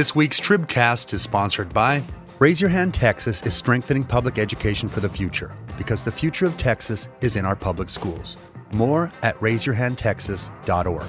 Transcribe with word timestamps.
This 0.00 0.14
week's 0.14 0.40
Tribcast 0.40 1.12
is 1.12 1.20
sponsored 1.20 1.74
by 1.74 2.02
Raise 2.38 2.58
Your 2.58 2.70
Hand 2.70 2.94
Texas 2.94 3.42
is 3.42 3.52
strengthening 3.52 4.02
public 4.02 4.38
education 4.38 4.88
for 4.88 5.00
the 5.00 5.10
future 5.10 5.52
because 5.76 6.02
the 6.02 6.10
future 6.10 6.46
of 6.46 6.56
Texas 6.56 7.10
is 7.20 7.36
in 7.36 7.44
our 7.44 7.54
public 7.54 7.90
schools. 7.90 8.38
More 8.72 9.12
at 9.22 9.38
raiseyourhandtexas.org. 9.40 11.06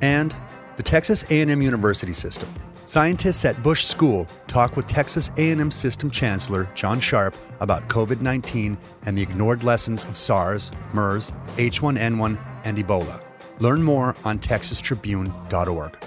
And 0.00 0.34
the 0.78 0.82
Texas 0.82 1.30
A&M 1.30 1.60
University 1.60 2.14
System. 2.14 2.48
Scientists 2.86 3.44
at 3.44 3.62
Bush 3.62 3.84
School 3.84 4.26
talk 4.46 4.76
with 4.76 4.86
Texas 4.86 5.30
A&M 5.36 5.70
System 5.70 6.10
Chancellor 6.10 6.70
John 6.74 7.00
Sharp 7.00 7.34
about 7.60 7.86
COVID-19 7.90 8.82
and 9.04 9.18
the 9.18 9.20
ignored 9.20 9.62
lessons 9.62 10.04
of 10.04 10.16
SARS, 10.16 10.70
MERS, 10.94 11.32
H1N1, 11.58 12.42
and 12.64 12.78
Ebola. 12.78 13.22
Learn 13.58 13.82
more 13.82 14.16
on 14.24 14.38
texastribune.org. 14.38 15.98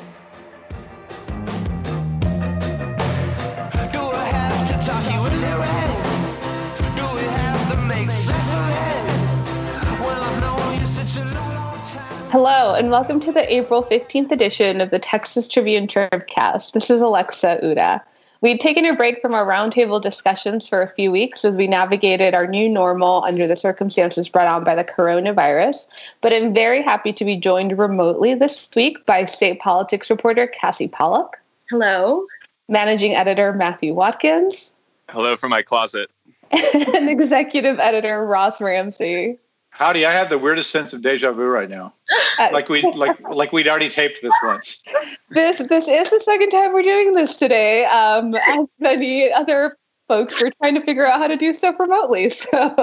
Hello, 12.36 12.74
and 12.76 12.92
welcome 12.92 13.22
to 13.22 13.32
the 13.32 13.50
April 13.56 13.82
15th 13.82 14.30
edition 14.30 14.82
of 14.82 14.90
the 14.90 15.00
Texas 15.00 15.48
Tribune 15.48 15.88
Tribcast. 15.88 16.74
This 16.74 16.90
is 16.90 17.00
Alexa 17.00 17.60
Ura. 17.64 18.04
We'd 18.42 18.60
taken 18.60 18.84
a 18.84 18.94
break 18.94 19.22
from 19.22 19.34
our 19.34 19.46
roundtable 19.46 20.02
discussions 20.02 20.68
for 20.68 20.82
a 20.82 20.90
few 20.90 21.14
weeks 21.14 21.46
as 21.46 21.56
we 21.56 21.66
navigated 21.66 22.34
our 22.34 22.46
new 22.46 22.68
normal 22.68 23.24
under 23.24 23.48
the 23.48 23.56
circumstances 23.56 24.28
brought 24.28 24.50
on 24.50 24.66
by 24.66 24.76
the 24.76 24.84
coronavirus. 24.84 25.88
But 26.20 26.34
I'm 26.34 26.54
very 26.54 26.82
happy 26.82 27.14
to 27.14 27.24
be 27.24 27.38
joined 27.38 27.80
remotely 27.80 28.34
this 28.34 28.68
week 28.76 29.06
by 29.06 29.24
state 29.24 29.62
politics 29.62 30.10
reporter 30.10 30.46
Cassi 30.46 30.92
Pollock. 30.92 31.38
Hello. 31.70 32.26
Managing 32.68 33.16
editor 33.16 33.54
Matthew 33.54 33.94
Watkins 33.94 34.74
Hello 35.10 35.38
from 35.38 35.52
my 35.52 35.62
closet. 35.62 36.12
and 36.52 37.10
executive 37.10 37.80
editor 37.80 38.26
Ross 38.26 38.60
Ramsey. 38.60 39.38
Howdy, 39.78 40.06
I 40.06 40.12
have 40.14 40.30
the 40.30 40.38
weirdest 40.38 40.72
sense 40.72 40.94
of 40.94 41.02
deja 41.02 41.34
vu 41.34 41.44
right 41.44 41.70
now. 41.70 41.94
Uh, 42.40 42.50
Like 42.54 42.70
we 42.70 42.82
like 42.94 43.20
like 43.30 43.52
we'd 43.52 43.68
already 43.68 43.90
taped 43.90 44.22
this 44.22 44.34
once. 44.42 44.84
this 45.32 45.60
this 45.68 45.88
is 45.88 46.10
the 46.10 46.20
second 46.20 46.50
time 46.50 46.74
we're 46.74 46.82
doing 46.82 47.12
this 47.14 47.36
today. 47.36 47.86
Um, 47.86 48.36
as 48.36 48.68
many 48.80 49.32
other 49.32 49.78
folks 50.08 50.42
are 50.42 50.52
trying 50.62 50.76
to 50.76 50.82
figure 50.82 51.06
out 51.06 51.20
how 51.20 51.28
to 51.28 51.36
do 51.36 51.52
stuff 51.52 51.76
remotely. 51.80 52.30
So 52.30 52.76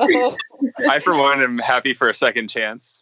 I, 0.88 0.98
for 0.98 1.16
one, 1.16 1.42
am 1.42 1.58
happy 1.58 1.94
for 1.94 2.08
a 2.08 2.14
second 2.14 2.48
chance. 2.48 3.01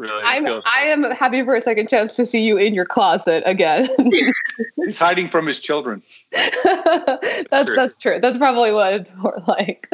Really, 0.00 0.22
I'm 0.24 0.44
feels- 0.44 0.64
I 0.66 0.80
am 0.84 1.04
happy 1.10 1.42
for 1.44 1.54
a 1.54 1.60
second 1.60 1.88
chance 1.88 2.14
to 2.14 2.24
see 2.24 2.42
you 2.42 2.56
in 2.56 2.72
your 2.74 2.86
closet 2.86 3.42
again. 3.46 3.88
He's 4.76 4.98
hiding 4.98 5.26
from 5.28 5.46
his 5.46 5.60
children. 5.60 6.02
that's 6.32 7.66
True. 7.66 7.76
that's 7.76 7.96
true. 7.98 8.18
That's 8.20 8.38
probably 8.38 8.72
what 8.72 8.94
it's 8.94 9.14
more 9.16 9.42
like. 9.48 9.88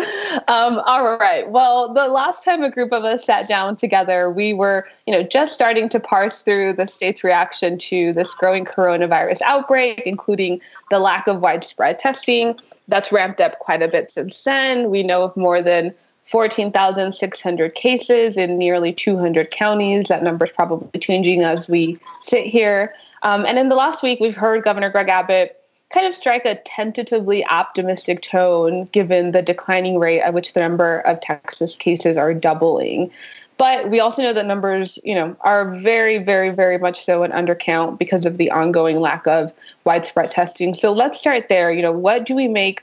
Um, 0.48 0.78
all 0.86 1.16
right. 1.18 1.50
Well, 1.50 1.92
the 1.92 2.06
last 2.06 2.44
time 2.44 2.62
a 2.62 2.70
group 2.70 2.92
of 2.92 3.04
us 3.04 3.24
sat 3.24 3.48
down 3.48 3.76
together, 3.76 4.30
we 4.30 4.52
were, 4.54 4.86
you 5.06 5.12
know, 5.12 5.22
just 5.22 5.54
starting 5.54 5.88
to 5.88 5.98
parse 6.00 6.42
through 6.42 6.74
the 6.74 6.86
state's 6.86 7.24
reaction 7.24 7.78
to 7.78 8.12
this 8.12 8.32
growing 8.34 8.64
coronavirus 8.64 9.42
outbreak, 9.42 10.02
including 10.06 10.60
the 10.90 10.98
lack 10.98 11.26
of 11.26 11.40
widespread 11.40 11.98
testing. 11.98 12.58
That's 12.88 13.10
ramped 13.10 13.40
up 13.40 13.58
quite 13.58 13.82
a 13.82 13.88
bit 13.88 14.10
since 14.10 14.42
then. 14.44 14.90
We 14.90 15.02
know 15.02 15.24
of 15.24 15.36
more 15.36 15.60
than 15.60 15.92
14,600 16.26 17.74
cases 17.74 18.36
in 18.36 18.58
nearly 18.58 18.92
200 18.92 19.50
counties. 19.50 20.08
That 20.08 20.22
number 20.22 20.44
is 20.44 20.50
probably 20.50 20.98
changing 21.00 21.42
as 21.42 21.68
we 21.68 21.98
sit 22.22 22.46
here. 22.46 22.94
Um, 23.22 23.46
and 23.46 23.58
in 23.58 23.68
the 23.68 23.76
last 23.76 24.02
week, 24.02 24.18
we've 24.20 24.36
heard 24.36 24.64
Governor 24.64 24.90
Greg 24.90 25.08
Abbott 25.08 25.60
kind 25.92 26.04
of 26.04 26.12
strike 26.12 26.44
a 26.44 26.56
tentatively 26.56 27.46
optimistic 27.46 28.22
tone 28.22 28.86
given 28.86 29.30
the 29.30 29.40
declining 29.40 29.98
rate 29.98 30.20
at 30.20 30.34
which 30.34 30.52
the 30.52 30.60
number 30.60 31.00
of 31.00 31.20
Texas 31.20 31.76
cases 31.76 32.18
are 32.18 32.34
doubling. 32.34 33.10
But 33.58 33.88
we 33.88 34.00
also 34.00 34.22
know 34.22 34.32
that 34.32 34.46
numbers, 34.46 34.98
you 35.02 35.14
know, 35.14 35.34
are 35.40 35.74
very, 35.76 36.18
very, 36.18 36.50
very 36.50 36.76
much 36.76 37.02
so 37.02 37.22
an 37.22 37.30
undercount 37.30 37.98
because 37.98 38.26
of 38.26 38.36
the 38.36 38.50
ongoing 38.50 39.00
lack 39.00 39.26
of 39.26 39.52
widespread 39.84 40.30
testing. 40.30 40.74
So 40.74 40.92
let's 40.92 41.18
start 41.18 41.48
there. 41.48 41.72
You 41.72 41.82
know, 41.82 41.92
what 41.92 42.26
do 42.26 42.34
we 42.34 42.48
make 42.48 42.82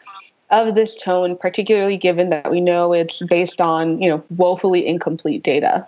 of 0.53 0.75
this 0.75 0.95
tone, 1.01 1.37
particularly 1.37 1.97
given 1.97 2.29
that 2.29 2.49
we 2.51 2.61
know 2.61 2.93
it's 2.93 3.23
based 3.23 3.61
on, 3.61 4.01
you 4.01 4.09
know, 4.09 4.23
woefully 4.29 4.85
incomplete 4.85 5.43
data? 5.43 5.85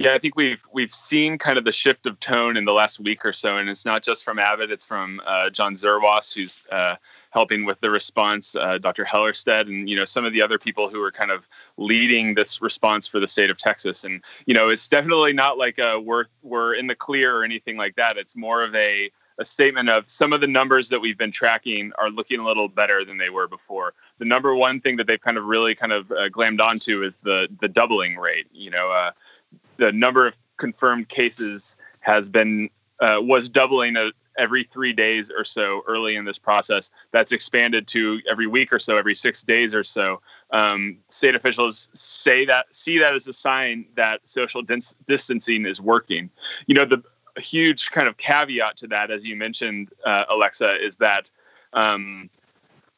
yeah, 0.00 0.14
I 0.14 0.18
think 0.18 0.34
we've 0.34 0.66
we've 0.72 0.94
seen 0.94 1.36
kind 1.36 1.58
of 1.58 1.64
the 1.64 1.72
shift 1.72 2.06
of 2.06 2.18
tone 2.20 2.56
in 2.56 2.64
the 2.64 2.72
last 2.72 3.00
week 3.00 3.22
or 3.22 3.34
so, 3.34 3.58
and 3.58 3.68
it's 3.68 3.84
not 3.84 4.02
just 4.02 4.24
from 4.24 4.38
Abbott; 4.38 4.70
it's 4.70 4.84
from 4.84 5.20
uh, 5.26 5.50
John 5.50 5.74
Zerwas, 5.74 6.32
who's 6.32 6.62
uh, 6.72 6.96
helping 7.32 7.66
with 7.66 7.80
the 7.80 7.90
response, 7.90 8.56
uh, 8.56 8.78
Dr. 8.78 9.04
Hellerstedt, 9.04 9.66
and 9.66 9.90
you 9.90 9.96
know 9.96 10.06
some 10.06 10.24
of 10.24 10.32
the 10.32 10.40
other 10.40 10.56
people 10.58 10.88
who 10.88 11.02
are 11.02 11.12
kind 11.12 11.30
of 11.30 11.46
leading 11.76 12.34
this 12.34 12.62
response 12.62 13.06
for 13.06 13.20
the 13.20 13.28
state 13.28 13.50
of 13.50 13.58
Texas. 13.58 14.02
And 14.02 14.22
you 14.46 14.54
know, 14.54 14.70
it's 14.70 14.88
definitely 14.88 15.34
not 15.34 15.58
like 15.58 15.78
a 15.78 16.00
we're 16.00 16.24
we're 16.42 16.72
in 16.72 16.86
the 16.86 16.94
clear 16.94 17.36
or 17.36 17.44
anything 17.44 17.76
like 17.76 17.94
that. 17.96 18.16
It's 18.16 18.34
more 18.34 18.64
of 18.64 18.74
a 18.74 19.10
a 19.40 19.44
statement 19.44 19.88
of 19.88 20.08
some 20.08 20.34
of 20.34 20.42
the 20.42 20.46
numbers 20.46 20.90
that 20.90 21.00
we've 21.00 21.16
been 21.16 21.32
tracking 21.32 21.92
are 21.98 22.10
looking 22.10 22.38
a 22.38 22.44
little 22.44 22.68
better 22.68 23.04
than 23.06 23.16
they 23.16 23.30
were 23.30 23.48
before. 23.48 23.94
The 24.18 24.26
number 24.26 24.54
one 24.54 24.82
thing 24.82 24.96
that 24.96 25.06
they've 25.06 25.20
kind 25.20 25.38
of 25.38 25.46
really 25.46 25.74
kind 25.74 25.92
of 25.92 26.12
uh, 26.12 26.28
glammed 26.28 26.60
onto 26.60 27.02
is 27.02 27.14
the 27.22 27.48
the 27.60 27.68
doubling 27.68 28.16
rate. 28.16 28.46
You 28.52 28.70
know, 28.70 28.90
uh, 28.90 29.12
the 29.78 29.92
number 29.92 30.26
of 30.26 30.34
confirmed 30.58 31.08
cases 31.08 31.78
has 32.00 32.28
been 32.28 32.68
uh, 33.00 33.18
was 33.20 33.48
doubling 33.48 33.96
uh, 33.96 34.10
every 34.36 34.64
three 34.64 34.92
days 34.92 35.30
or 35.34 35.44
so 35.44 35.82
early 35.88 36.16
in 36.16 36.26
this 36.26 36.38
process. 36.38 36.90
That's 37.10 37.32
expanded 37.32 37.86
to 37.88 38.20
every 38.30 38.46
week 38.46 38.74
or 38.74 38.78
so, 38.78 38.98
every 38.98 39.14
six 39.14 39.42
days 39.42 39.74
or 39.74 39.84
so. 39.84 40.20
Um, 40.50 40.98
state 41.08 41.34
officials 41.34 41.88
say 41.94 42.44
that 42.44 42.66
see 42.72 42.98
that 42.98 43.14
as 43.14 43.26
a 43.26 43.32
sign 43.32 43.86
that 43.96 44.28
social 44.28 44.60
dis- 44.60 44.94
distancing 45.06 45.64
is 45.64 45.80
working. 45.80 46.28
You 46.66 46.74
know, 46.74 46.84
the 46.84 47.02
a 47.40 47.42
huge 47.42 47.90
kind 47.90 48.06
of 48.06 48.18
caveat 48.18 48.76
to 48.76 48.86
that, 48.88 49.10
as 49.10 49.24
you 49.24 49.34
mentioned, 49.34 49.88
uh, 50.04 50.24
Alexa, 50.28 50.84
is 50.84 50.96
that 50.96 51.24
um, 51.72 52.28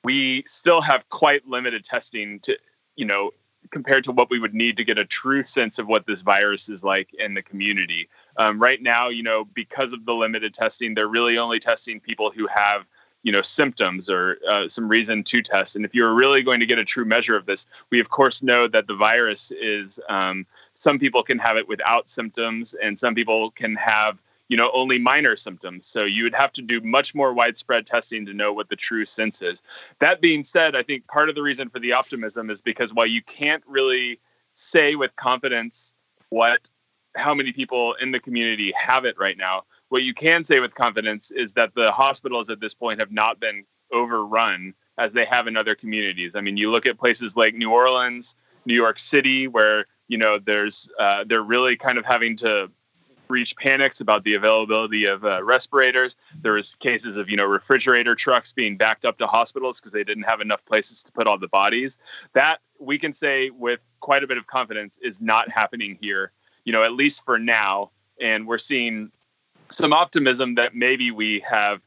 we 0.02 0.42
still 0.46 0.80
have 0.80 1.08
quite 1.10 1.46
limited 1.46 1.84
testing 1.84 2.40
to, 2.40 2.58
you 2.96 3.04
know, 3.04 3.30
compared 3.70 4.02
to 4.02 4.10
what 4.10 4.28
we 4.30 4.40
would 4.40 4.52
need 4.52 4.76
to 4.76 4.84
get 4.84 4.98
a 4.98 5.04
true 5.04 5.44
sense 5.44 5.78
of 5.78 5.86
what 5.86 6.04
this 6.06 6.22
virus 6.22 6.68
is 6.68 6.82
like 6.82 7.14
in 7.14 7.34
the 7.34 7.42
community. 7.42 8.08
Um, 8.36 8.60
right 8.60 8.82
now, 8.82 9.08
you 9.08 9.22
know, 9.22 9.44
because 9.54 9.92
of 9.92 10.04
the 10.04 10.12
limited 10.12 10.52
testing, 10.52 10.94
they're 10.94 11.06
really 11.06 11.38
only 11.38 11.60
testing 11.60 12.00
people 12.00 12.32
who 12.32 12.48
have, 12.48 12.84
you 13.22 13.30
know, 13.30 13.42
symptoms 13.42 14.10
or 14.10 14.38
uh, 14.48 14.68
some 14.68 14.88
reason 14.88 15.22
to 15.22 15.40
test. 15.40 15.76
And 15.76 15.84
if 15.84 15.94
you're 15.94 16.14
really 16.14 16.42
going 16.42 16.58
to 16.58 16.66
get 16.66 16.80
a 16.80 16.84
true 16.84 17.04
measure 17.04 17.36
of 17.36 17.46
this, 17.46 17.66
we 17.90 18.00
of 18.00 18.08
course 18.10 18.42
know 18.42 18.66
that 18.66 18.88
the 18.88 18.96
virus 18.96 19.52
is. 19.52 20.00
Um, 20.08 20.44
some 20.74 20.98
people 20.98 21.22
can 21.22 21.38
have 21.38 21.56
it 21.56 21.68
without 21.68 22.10
symptoms, 22.10 22.74
and 22.82 22.98
some 22.98 23.14
people 23.14 23.52
can 23.52 23.76
have 23.76 24.18
you 24.52 24.58
know 24.58 24.70
only 24.74 24.98
minor 24.98 25.34
symptoms. 25.34 25.86
So 25.86 26.04
you 26.04 26.24
would 26.24 26.34
have 26.34 26.52
to 26.52 26.62
do 26.62 26.82
much 26.82 27.14
more 27.14 27.32
widespread 27.32 27.86
testing 27.86 28.26
to 28.26 28.34
know 28.34 28.52
what 28.52 28.68
the 28.68 28.76
true 28.76 29.06
sense 29.06 29.40
is. 29.40 29.62
That 30.00 30.20
being 30.20 30.44
said 30.44 30.76
i 30.76 30.82
think 30.82 31.06
part 31.06 31.30
of 31.30 31.34
the 31.34 31.42
reason 31.42 31.70
for 31.70 31.78
the 31.78 31.94
optimism 31.94 32.50
is 32.50 32.60
because 32.60 32.92
while 32.92 33.06
you 33.06 33.22
can't 33.22 33.62
really 33.66 34.20
say 34.52 34.94
with 34.94 35.16
confidence 35.16 35.94
what 36.28 36.60
how 37.16 37.32
many 37.34 37.52
people 37.52 37.94
in 37.94 38.10
the 38.10 38.20
community 38.20 38.72
have 38.76 39.06
it 39.06 39.16
right 39.18 39.38
now 39.38 39.62
what 39.88 40.02
you 40.02 40.12
can 40.12 40.44
say 40.44 40.60
with 40.60 40.74
confidence 40.74 41.30
is 41.30 41.54
that 41.54 41.74
the 41.74 41.90
hospitals 41.90 42.50
at 42.50 42.60
this 42.60 42.74
point 42.74 43.00
have 43.00 43.10
not 43.10 43.40
been 43.40 43.64
overrun 43.90 44.74
as 44.98 45.12
they 45.14 45.24
have 45.24 45.46
in 45.46 45.56
other 45.56 45.74
communities. 45.74 46.32
I 46.34 46.42
mean 46.42 46.58
you 46.58 46.70
look 46.70 46.86
at 46.86 46.98
places 46.98 47.36
like 47.36 47.54
new 47.54 47.70
orleans 47.70 48.34
new 48.66 48.74
york 48.74 48.98
city 48.98 49.48
where 49.48 49.86
you 50.08 50.18
know 50.18 50.38
there's 50.38 50.88
uh, 50.98 51.24
they're 51.24 51.42
really 51.42 51.76
kind 51.76 51.96
of 51.96 52.04
having 52.04 52.36
to 52.36 52.70
reach 53.32 53.56
panics 53.56 54.00
about 54.00 54.22
the 54.22 54.34
availability 54.34 55.06
of 55.06 55.24
uh, 55.24 55.42
respirators. 55.42 56.14
There 56.42 56.52
was 56.52 56.76
cases 56.76 57.16
of 57.16 57.28
you 57.28 57.36
know 57.36 57.46
refrigerator 57.46 58.14
trucks 58.14 58.52
being 58.52 58.76
backed 58.76 59.04
up 59.04 59.18
to 59.18 59.26
hospitals 59.26 59.80
because 59.80 59.92
they 59.92 60.04
didn't 60.04 60.24
have 60.24 60.40
enough 60.40 60.64
places 60.66 61.02
to 61.02 61.10
put 61.10 61.26
all 61.26 61.38
the 61.38 61.48
bodies. 61.48 61.98
That 62.34 62.60
we 62.78 62.98
can 62.98 63.12
say 63.12 63.50
with 63.50 63.80
quite 64.00 64.22
a 64.22 64.26
bit 64.26 64.38
of 64.38 64.46
confidence 64.46 64.98
is 65.02 65.20
not 65.20 65.50
happening 65.50 65.98
here. 66.00 66.32
You 66.64 66.72
know, 66.72 66.84
at 66.84 66.92
least 66.92 67.24
for 67.24 67.38
now, 67.38 67.90
and 68.20 68.46
we're 68.46 68.58
seeing 68.58 69.10
some 69.70 69.92
optimism 69.92 70.54
that 70.56 70.76
maybe 70.76 71.10
we 71.10 71.40
have 71.40 71.80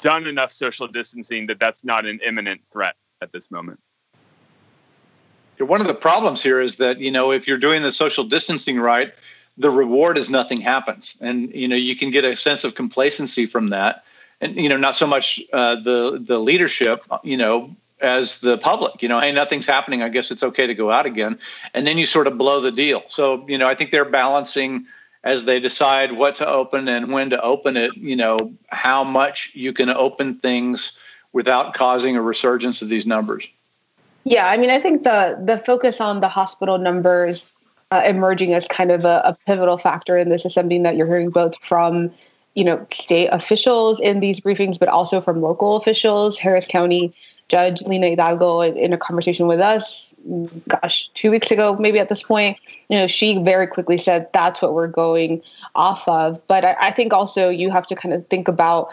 done 0.00 0.26
enough 0.26 0.52
social 0.52 0.88
distancing 0.88 1.46
that 1.46 1.60
that's 1.60 1.84
not 1.84 2.04
an 2.04 2.18
imminent 2.26 2.60
threat 2.72 2.96
at 3.22 3.32
this 3.32 3.50
moment. 3.50 3.78
One 5.58 5.80
of 5.80 5.86
the 5.86 5.94
problems 5.94 6.42
here 6.42 6.60
is 6.60 6.78
that 6.78 6.98
you 6.98 7.10
know 7.10 7.32
if 7.32 7.46
you're 7.46 7.58
doing 7.58 7.82
the 7.82 7.92
social 7.92 8.24
distancing 8.24 8.80
right, 8.80 9.12
the 9.60 9.70
reward 9.70 10.16
is 10.16 10.30
nothing 10.30 10.60
happens, 10.60 11.16
and 11.20 11.54
you 11.54 11.68
know 11.68 11.76
you 11.76 11.94
can 11.94 12.10
get 12.10 12.24
a 12.24 12.34
sense 12.34 12.64
of 12.64 12.74
complacency 12.74 13.44
from 13.44 13.68
that, 13.68 14.04
and 14.40 14.56
you 14.56 14.68
know 14.68 14.78
not 14.78 14.94
so 14.94 15.06
much 15.06 15.40
uh, 15.52 15.76
the 15.76 16.18
the 16.20 16.38
leadership, 16.38 17.04
you 17.22 17.36
know, 17.36 17.74
as 18.00 18.40
the 18.40 18.56
public. 18.56 19.02
You 19.02 19.08
know, 19.08 19.20
hey, 19.20 19.32
nothing's 19.32 19.66
happening. 19.66 20.02
I 20.02 20.08
guess 20.08 20.30
it's 20.30 20.42
okay 20.42 20.66
to 20.66 20.74
go 20.74 20.90
out 20.90 21.04
again, 21.04 21.38
and 21.74 21.86
then 21.86 21.98
you 21.98 22.06
sort 22.06 22.26
of 22.26 22.38
blow 22.38 22.60
the 22.60 22.72
deal. 22.72 23.02
So 23.08 23.44
you 23.46 23.58
know, 23.58 23.68
I 23.68 23.74
think 23.74 23.90
they're 23.90 24.06
balancing 24.06 24.86
as 25.24 25.44
they 25.44 25.60
decide 25.60 26.12
what 26.12 26.34
to 26.36 26.48
open 26.48 26.88
and 26.88 27.12
when 27.12 27.28
to 27.28 27.40
open 27.42 27.76
it, 27.76 27.94
you 27.94 28.16
know, 28.16 28.38
how 28.68 29.04
much 29.04 29.54
you 29.54 29.70
can 29.70 29.90
open 29.90 30.36
things 30.36 30.94
without 31.34 31.74
causing 31.74 32.16
a 32.16 32.22
resurgence 32.22 32.80
of 32.80 32.88
these 32.88 33.04
numbers. 33.04 33.46
Yeah, 34.24 34.46
I 34.46 34.56
mean, 34.56 34.70
I 34.70 34.80
think 34.80 35.02
the 35.02 35.38
the 35.44 35.58
focus 35.58 36.00
on 36.00 36.20
the 36.20 36.28
hospital 36.28 36.78
numbers 36.78 37.50
uh, 37.90 38.02
emerging 38.04 38.54
as 38.54 38.66
kind 38.68 38.90
of 38.90 39.04
a, 39.04 39.22
a 39.24 39.36
pivotal 39.46 39.78
factor 39.78 40.16
in 40.16 40.28
this 40.28 40.44
is 40.44 40.54
something 40.54 40.82
that 40.82 40.96
you're 40.96 41.06
hearing 41.06 41.30
both 41.30 41.62
from 41.62 42.10
you 42.54 42.64
know 42.64 42.84
state 42.92 43.28
officials 43.28 44.00
in 44.00 44.20
these 44.20 44.40
briefings, 44.40 44.78
but 44.78 44.88
also 44.88 45.20
from 45.20 45.40
local 45.40 45.76
officials. 45.76 46.38
Harris 46.38 46.66
County 46.66 47.14
Judge 47.50 47.82
Lina 47.82 48.10
Hidalgo, 48.10 48.60
in 48.60 48.92
a 48.92 48.96
conversation 48.96 49.48
with 49.48 49.58
us, 49.58 50.14
gosh, 50.68 51.10
two 51.14 51.32
weeks 51.32 51.50
ago, 51.50 51.76
maybe 51.80 51.98
at 51.98 52.08
this 52.08 52.22
point, 52.22 52.56
you 52.88 52.96
know, 52.96 53.08
she 53.08 53.42
very 53.42 53.66
quickly 53.66 53.98
said 53.98 54.28
that's 54.32 54.62
what 54.62 54.72
we're 54.72 54.86
going 54.86 55.42
off 55.74 56.06
of. 56.06 56.40
But 56.46 56.64
I, 56.64 56.76
I 56.80 56.90
think 56.92 57.12
also 57.12 57.48
you 57.48 57.68
have 57.70 57.86
to 57.88 57.96
kind 57.96 58.14
of 58.14 58.24
think 58.28 58.46
about 58.46 58.90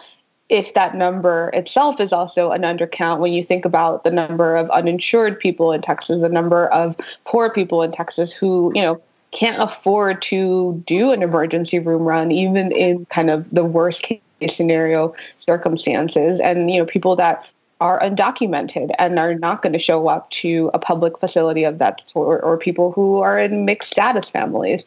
if 0.50 0.74
that 0.74 0.96
number 0.96 1.50
itself 1.54 2.00
is 2.00 2.14
also 2.14 2.52
an 2.52 2.62
undercount 2.62 3.20
when 3.20 3.34
you 3.34 3.44
think 3.44 3.66
about 3.66 4.04
the 4.04 4.12
number 4.12 4.56
of 4.56 4.70
uninsured 4.70 5.40
people 5.40 5.72
in 5.72 5.82
Texas, 5.82 6.22
the 6.22 6.30
number 6.30 6.68
of 6.68 6.96
poor 7.26 7.50
people 7.50 7.84
in 7.84 7.92
Texas 7.92 8.32
who, 8.32 8.72
you 8.74 8.82
know, 8.82 9.02
can't 9.32 9.62
afford 9.62 10.22
to 10.22 10.82
do 10.86 11.12
an 11.12 11.22
emergency 11.22 11.80
room 11.80 12.04
run, 12.04 12.32
even 12.32 12.72
in 12.72 13.06
kind 13.08 13.30
of 13.30 13.46
the 13.52 13.66
worst 13.66 14.04
case 14.04 14.22
scenario 14.48 15.14
circumstances. 15.38 16.40
And, 16.40 16.72
you 16.72 16.80
know, 16.80 16.86
people 16.86 17.16
that 17.18 17.46
are 17.82 18.00
undocumented 18.00 18.92
and 18.98 19.20
are 19.20 19.36
not 19.36 19.62
going 19.62 19.74
to 19.74 19.80
show 19.80 20.08
up 20.08 20.30
to 20.32 20.72
a 20.74 20.80
public 20.80 21.20
facility 21.20 21.64
of 21.64 21.78
that 21.80 22.10
sort, 22.10 22.42
or 22.44 22.58
people 22.58 22.92
who 22.94 23.20
are 23.20 23.38
in 23.38 23.66
mixed 23.66 23.92
status 23.92 24.30
families. 24.30 24.86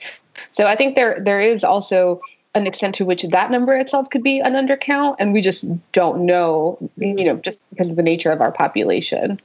So 0.52 0.66
I 0.66 0.74
think 0.74 0.96
there 0.96 1.20
there 1.20 1.40
is 1.40 1.64
also 1.64 2.20
an 2.54 2.66
extent 2.66 2.94
to 2.96 3.04
which 3.04 3.22
that 3.22 3.50
number 3.50 3.76
itself 3.76 4.10
could 4.10 4.22
be 4.22 4.40
an 4.40 4.54
undercount, 4.54 5.16
and 5.18 5.32
we 5.32 5.40
just 5.40 5.64
don't 5.92 6.26
know, 6.26 6.78
you 6.96 7.24
know, 7.24 7.36
just 7.36 7.60
because 7.70 7.90
of 7.90 7.96
the 7.96 8.02
nature 8.02 8.30
of 8.30 8.40
our 8.40 8.50
population. 8.52 9.38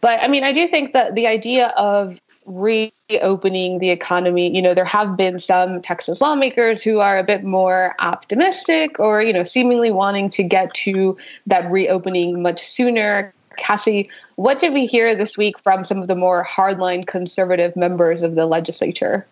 But 0.00 0.22
I 0.22 0.28
mean, 0.28 0.44
I 0.44 0.52
do 0.52 0.66
think 0.66 0.92
that 0.92 1.14
the 1.14 1.26
idea 1.26 1.68
of 1.76 2.20
reopening 2.46 3.80
the 3.80 3.90
economy, 3.90 4.54
you 4.54 4.62
know, 4.62 4.72
there 4.72 4.84
have 4.84 5.16
been 5.16 5.38
some 5.38 5.82
Texas 5.82 6.20
lawmakers 6.20 6.82
who 6.82 7.00
are 7.00 7.18
a 7.18 7.24
bit 7.24 7.44
more 7.44 7.94
optimistic 7.98 8.98
or, 9.00 9.22
you 9.22 9.32
know, 9.32 9.42
seemingly 9.42 9.90
wanting 9.90 10.28
to 10.30 10.42
get 10.42 10.72
to 10.74 11.16
that 11.46 11.70
reopening 11.70 12.42
much 12.42 12.64
sooner. 12.64 13.32
Cassi, 13.58 14.08
what 14.36 14.58
did 14.58 14.72
we 14.72 14.86
hear 14.86 15.14
this 15.14 15.36
week 15.36 15.58
from 15.58 15.82
some 15.82 15.98
of 15.98 16.08
the 16.08 16.14
more 16.14 16.44
hardline 16.44 17.06
conservative 17.06 17.74
members 17.74 18.22
of 18.22 18.34
the 18.34 18.46
legislature? 18.46 19.26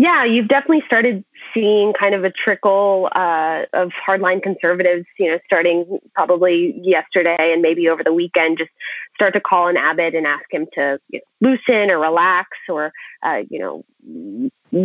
Yeah, 0.00 0.24
you've 0.24 0.48
definitely 0.48 0.82
started 0.86 1.26
seeing 1.52 1.92
kind 1.92 2.14
of 2.14 2.24
a 2.24 2.30
trickle 2.30 3.10
uh, 3.14 3.64
of 3.74 3.90
hardline 3.90 4.42
conservatives, 4.42 5.04
you 5.18 5.30
know, 5.30 5.38
starting 5.44 5.98
probably 6.14 6.80
yesterday 6.82 7.36
and 7.52 7.60
maybe 7.60 7.86
over 7.90 8.02
the 8.02 8.14
weekend, 8.14 8.56
just 8.56 8.70
start 9.14 9.34
to 9.34 9.42
call 9.42 9.68
on 9.68 9.76
Abbott 9.76 10.14
and 10.14 10.26
ask 10.26 10.44
him 10.50 10.66
to 10.72 10.98
you 11.08 11.20
know, 11.20 11.50
loosen 11.50 11.90
or 11.90 11.98
relax 11.98 12.48
or, 12.70 12.92
uh, 13.22 13.42
you 13.50 13.58
know, 13.58 13.84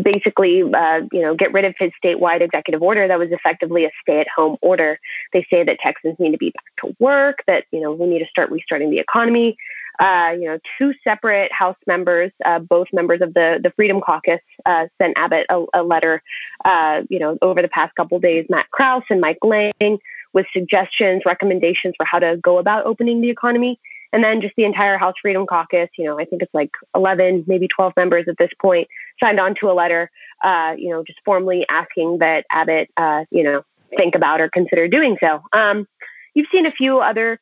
basically, 0.03 0.63
uh, 0.63 1.03
you 1.13 1.21
know, 1.21 1.33
get 1.33 1.53
rid 1.53 1.63
of 1.63 1.75
his 1.79 1.91
statewide 2.03 2.41
executive 2.41 2.81
order 2.81 3.07
that 3.07 3.17
was 3.17 3.31
effectively 3.31 3.85
a 3.85 3.91
stay-at-home 4.01 4.57
order. 4.61 4.99
They 5.31 5.47
say 5.49 5.63
that 5.63 5.79
Texans 5.79 6.17
need 6.19 6.31
to 6.31 6.37
be 6.37 6.49
back 6.49 6.65
to 6.81 6.93
work, 6.99 7.37
that 7.47 7.63
you 7.71 7.79
know 7.79 7.93
we 7.93 8.05
need 8.05 8.19
to 8.19 8.27
start 8.27 8.51
restarting 8.51 8.89
the 8.89 8.99
economy 8.99 9.55
uh, 9.99 10.33
you 10.33 10.45
know, 10.45 10.59
two 10.77 10.93
separate 11.03 11.51
House 11.51 11.77
members, 11.87 12.31
uh, 12.43 12.59
both 12.59 12.87
members 12.91 13.21
of 13.21 13.33
the 13.33 13.59
the 13.61 13.71
Freedom 13.71 14.01
Caucus, 14.01 14.41
uh, 14.65 14.87
sent 15.01 15.17
Abbott 15.17 15.45
a, 15.49 15.65
a 15.73 15.83
letter, 15.83 16.21
uh, 16.65 17.03
you 17.09 17.19
know, 17.19 17.37
over 17.41 17.61
the 17.61 17.67
past 17.67 17.95
couple 17.95 18.19
days. 18.19 18.45
Matt 18.49 18.69
Krause 18.71 19.03
and 19.09 19.21
Mike 19.21 19.39
Lang 19.43 19.99
with 20.33 20.45
suggestions, 20.51 21.23
recommendations 21.25 21.93
for 21.97 22.05
how 22.05 22.19
to 22.19 22.37
go 22.37 22.57
about 22.57 22.85
opening 22.85 23.21
the 23.21 23.29
economy. 23.29 23.79
And 24.11 24.23
then 24.23 24.39
just 24.41 24.55
the 24.55 24.63
entire 24.63 24.97
House 24.97 25.15
Freedom 25.21 25.45
Caucus, 25.45 25.89
you 25.97 26.05
know, 26.05 26.19
I 26.19 26.25
think 26.25 26.41
it's 26.41 26.53
like 26.53 26.71
11, 26.95 27.45
maybe 27.47 27.67
12 27.67 27.93
members 27.97 28.27
at 28.27 28.37
this 28.37 28.51
point, 28.61 28.87
signed 29.19 29.39
on 29.39 29.55
to 29.55 29.69
a 29.69 29.73
letter, 29.73 30.09
uh, 30.41 30.75
you 30.77 30.89
know, 30.89 31.03
just 31.03 31.19
formally 31.25 31.65
asking 31.67 32.19
that 32.19 32.45
Abbott, 32.49 32.89
uh, 32.95 33.25
you 33.29 33.43
know, 33.43 33.63
think 33.97 34.15
about 34.15 34.39
or 34.41 34.49
consider 34.49 34.87
doing 34.87 35.17
so. 35.19 35.41
Um, 35.51 35.87
you've 36.33 36.47
seen 36.51 36.65
a 36.65 36.71
few 36.71 36.99
other, 36.99 37.39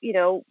you 0.00 0.12
know, 0.12 0.44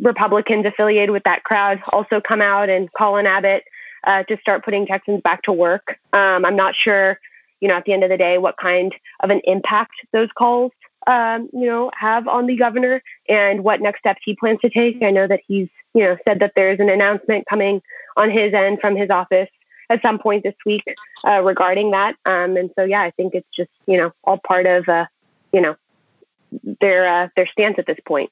Republicans 0.00 0.66
affiliated 0.66 1.10
with 1.10 1.24
that 1.24 1.44
crowd 1.44 1.80
also 1.92 2.20
come 2.20 2.40
out 2.40 2.68
and 2.68 2.92
call 2.92 3.14
on 3.14 3.26
Abbott 3.26 3.64
uh, 4.04 4.22
to 4.24 4.36
start 4.38 4.64
putting 4.64 4.86
Texans 4.86 5.20
back 5.22 5.42
to 5.42 5.52
work. 5.52 5.98
Um, 6.12 6.44
I'm 6.44 6.56
not 6.56 6.74
sure, 6.74 7.18
you 7.60 7.68
know, 7.68 7.74
at 7.74 7.84
the 7.84 7.92
end 7.92 8.04
of 8.04 8.10
the 8.10 8.16
day, 8.16 8.38
what 8.38 8.56
kind 8.56 8.94
of 9.20 9.30
an 9.30 9.40
impact 9.44 9.92
those 10.12 10.28
calls, 10.36 10.72
um, 11.06 11.48
you 11.52 11.66
know, 11.66 11.90
have 11.94 12.28
on 12.28 12.46
the 12.46 12.56
governor 12.56 13.02
and 13.28 13.64
what 13.64 13.80
next 13.80 14.00
steps 14.00 14.20
he 14.24 14.34
plans 14.34 14.60
to 14.60 14.70
take. 14.70 15.02
I 15.02 15.10
know 15.10 15.26
that 15.26 15.40
he's, 15.46 15.68
you 15.94 16.04
know, 16.04 16.16
said 16.26 16.40
that 16.40 16.52
there's 16.54 16.80
an 16.80 16.90
announcement 16.90 17.46
coming 17.48 17.82
on 18.16 18.30
his 18.30 18.54
end 18.54 18.80
from 18.80 18.96
his 18.96 19.10
office 19.10 19.48
at 19.90 20.02
some 20.02 20.18
point 20.18 20.42
this 20.42 20.54
week 20.66 20.84
uh, 21.26 21.40
regarding 21.42 21.90
that. 21.92 22.14
Um, 22.26 22.56
and 22.56 22.70
so, 22.76 22.84
yeah, 22.84 23.02
I 23.02 23.10
think 23.12 23.34
it's 23.34 23.48
just, 23.52 23.70
you 23.86 23.96
know, 23.96 24.12
all 24.24 24.38
part 24.38 24.66
of, 24.66 24.88
uh, 24.88 25.06
you 25.52 25.60
know, 25.60 25.76
their 26.80 27.06
uh, 27.06 27.28
their 27.36 27.46
stance 27.46 27.78
at 27.78 27.86
this 27.86 27.98
point. 28.06 28.30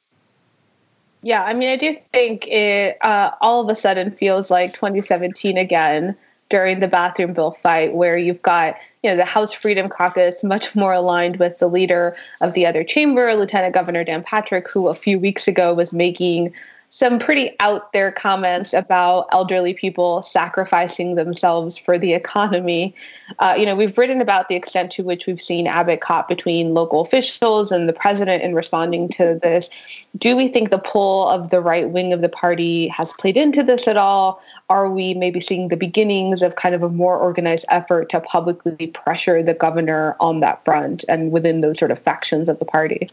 Yeah, 1.26 1.42
I 1.42 1.54
mean, 1.54 1.70
I 1.70 1.76
do 1.76 1.96
think 2.12 2.46
it 2.46 2.98
uh, 3.00 3.32
all 3.40 3.60
of 3.60 3.68
a 3.68 3.74
sudden 3.74 4.12
feels 4.12 4.48
like 4.48 4.72
2017 4.74 5.56
again 5.56 6.16
during 6.50 6.78
the 6.78 6.86
bathroom 6.86 7.32
bill 7.32 7.58
fight, 7.64 7.94
where 7.94 8.16
you've 8.16 8.42
got 8.42 8.76
you 9.02 9.10
know 9.10 9.16
the 9.16 9.24
House 9.24 9.52
Freedom 9.52 9.88
Caucus 9.88 10.44
much 10.44 10.76
more 10.76 10.92
aligned 10.92 11.38
with 11.38 11.58
the 11.58 11.66
leader 11.66 12.14
of 12.42 12.52
the 12.52 12.64
other 12.64 12.84
chamber, 12.84 13.34
Lieutenant 13.34 13.74
Governor 13.74 14.04
Dan 14.04 14.22
Patrick, 14.22 14.70
who 14.70 14.86
a 14.86 14.94
few 14.94 15.18
weeks 15.18 15.48
ago 15.48 15.74
was 15.74 15.92
making 15.92 16.54
some 16.90 17.18
pretty 17.18 17.50
out 17.60 17.92
there 17.92 18.12
comments 18.12 18.72
about 18.72 19.26
elderly 19.32 19.74
people 19.74 20.22
sacrificing 20.22 21.14
themselves 21.14 21.76
for 21.76 21.98
the 21.98 22.14
economy. 22.14 22.94
Uh, 23.38 23.54
you 23.58 23.66
know, 23.66 23.74
we've 23.74 23.98
written 23.98 24.20
about 24.20 24.48
the 24.48 24.54
extent 24.54 24.92
to 24.92 25.02
which 25.02 25.26
we've 25.26 25.40
seen 25.40 25.66
Abbott 25.66 26.00
caught 26.00 26.28
between 26.28 26.74
local 26.74 27.00
officials 27.00 27.72
and 27.72 27.88
the 27.88 27.92
president 27.92 28.42
in 28.42 28.54
responding 28.54 29.08
to 29.10 29.38
this. 29.42 29.68
Do 30.16 30.36
we 30.36 30.48
think 30.48 30.70
the 30.70 30.78
pull 30.78 31.28
of 31.28 31.50
the 31.50 31.60
right 31.60 31.90
wing 31.90 32.12
of 32.12 32.22
the 32.22 32.28
party 32.28 32.88
has 32.88 33.12
played 33.14 33.36
into 33.36 33.62
this 33.62 33.88
at 33.88 33.96
all? 33.96 34.40
Are 34.70 34.88
we 34.88 35.14
maybe 35.14 35.40
seeing 35.40 35.68
the 35.68 35.76
beginnings 35.76 36.40
of 36.42 36.56
kind 36.56 36.74
of 36.74 36.82
a 36.82 36.88
more 36.88 37.18
organized 37.18 37.66
effort 37.68 38.08
to 38.10 38.20
publicly 38.20 38.86
pressure 38.86 39.42
the 39.42 39.54
governor 39.54 40.16
on 40.20 40.40
that 40.40 40.64
front 40.64 41.04
and 41.08 41.32
within 41.32 41.60
those 41.60 41.78
sort 41.78 41.90
of 41.90 41.98
factions 41.98 42.48
of 42.48 42.58
the 42.58 42.64
party? 42.64 43.10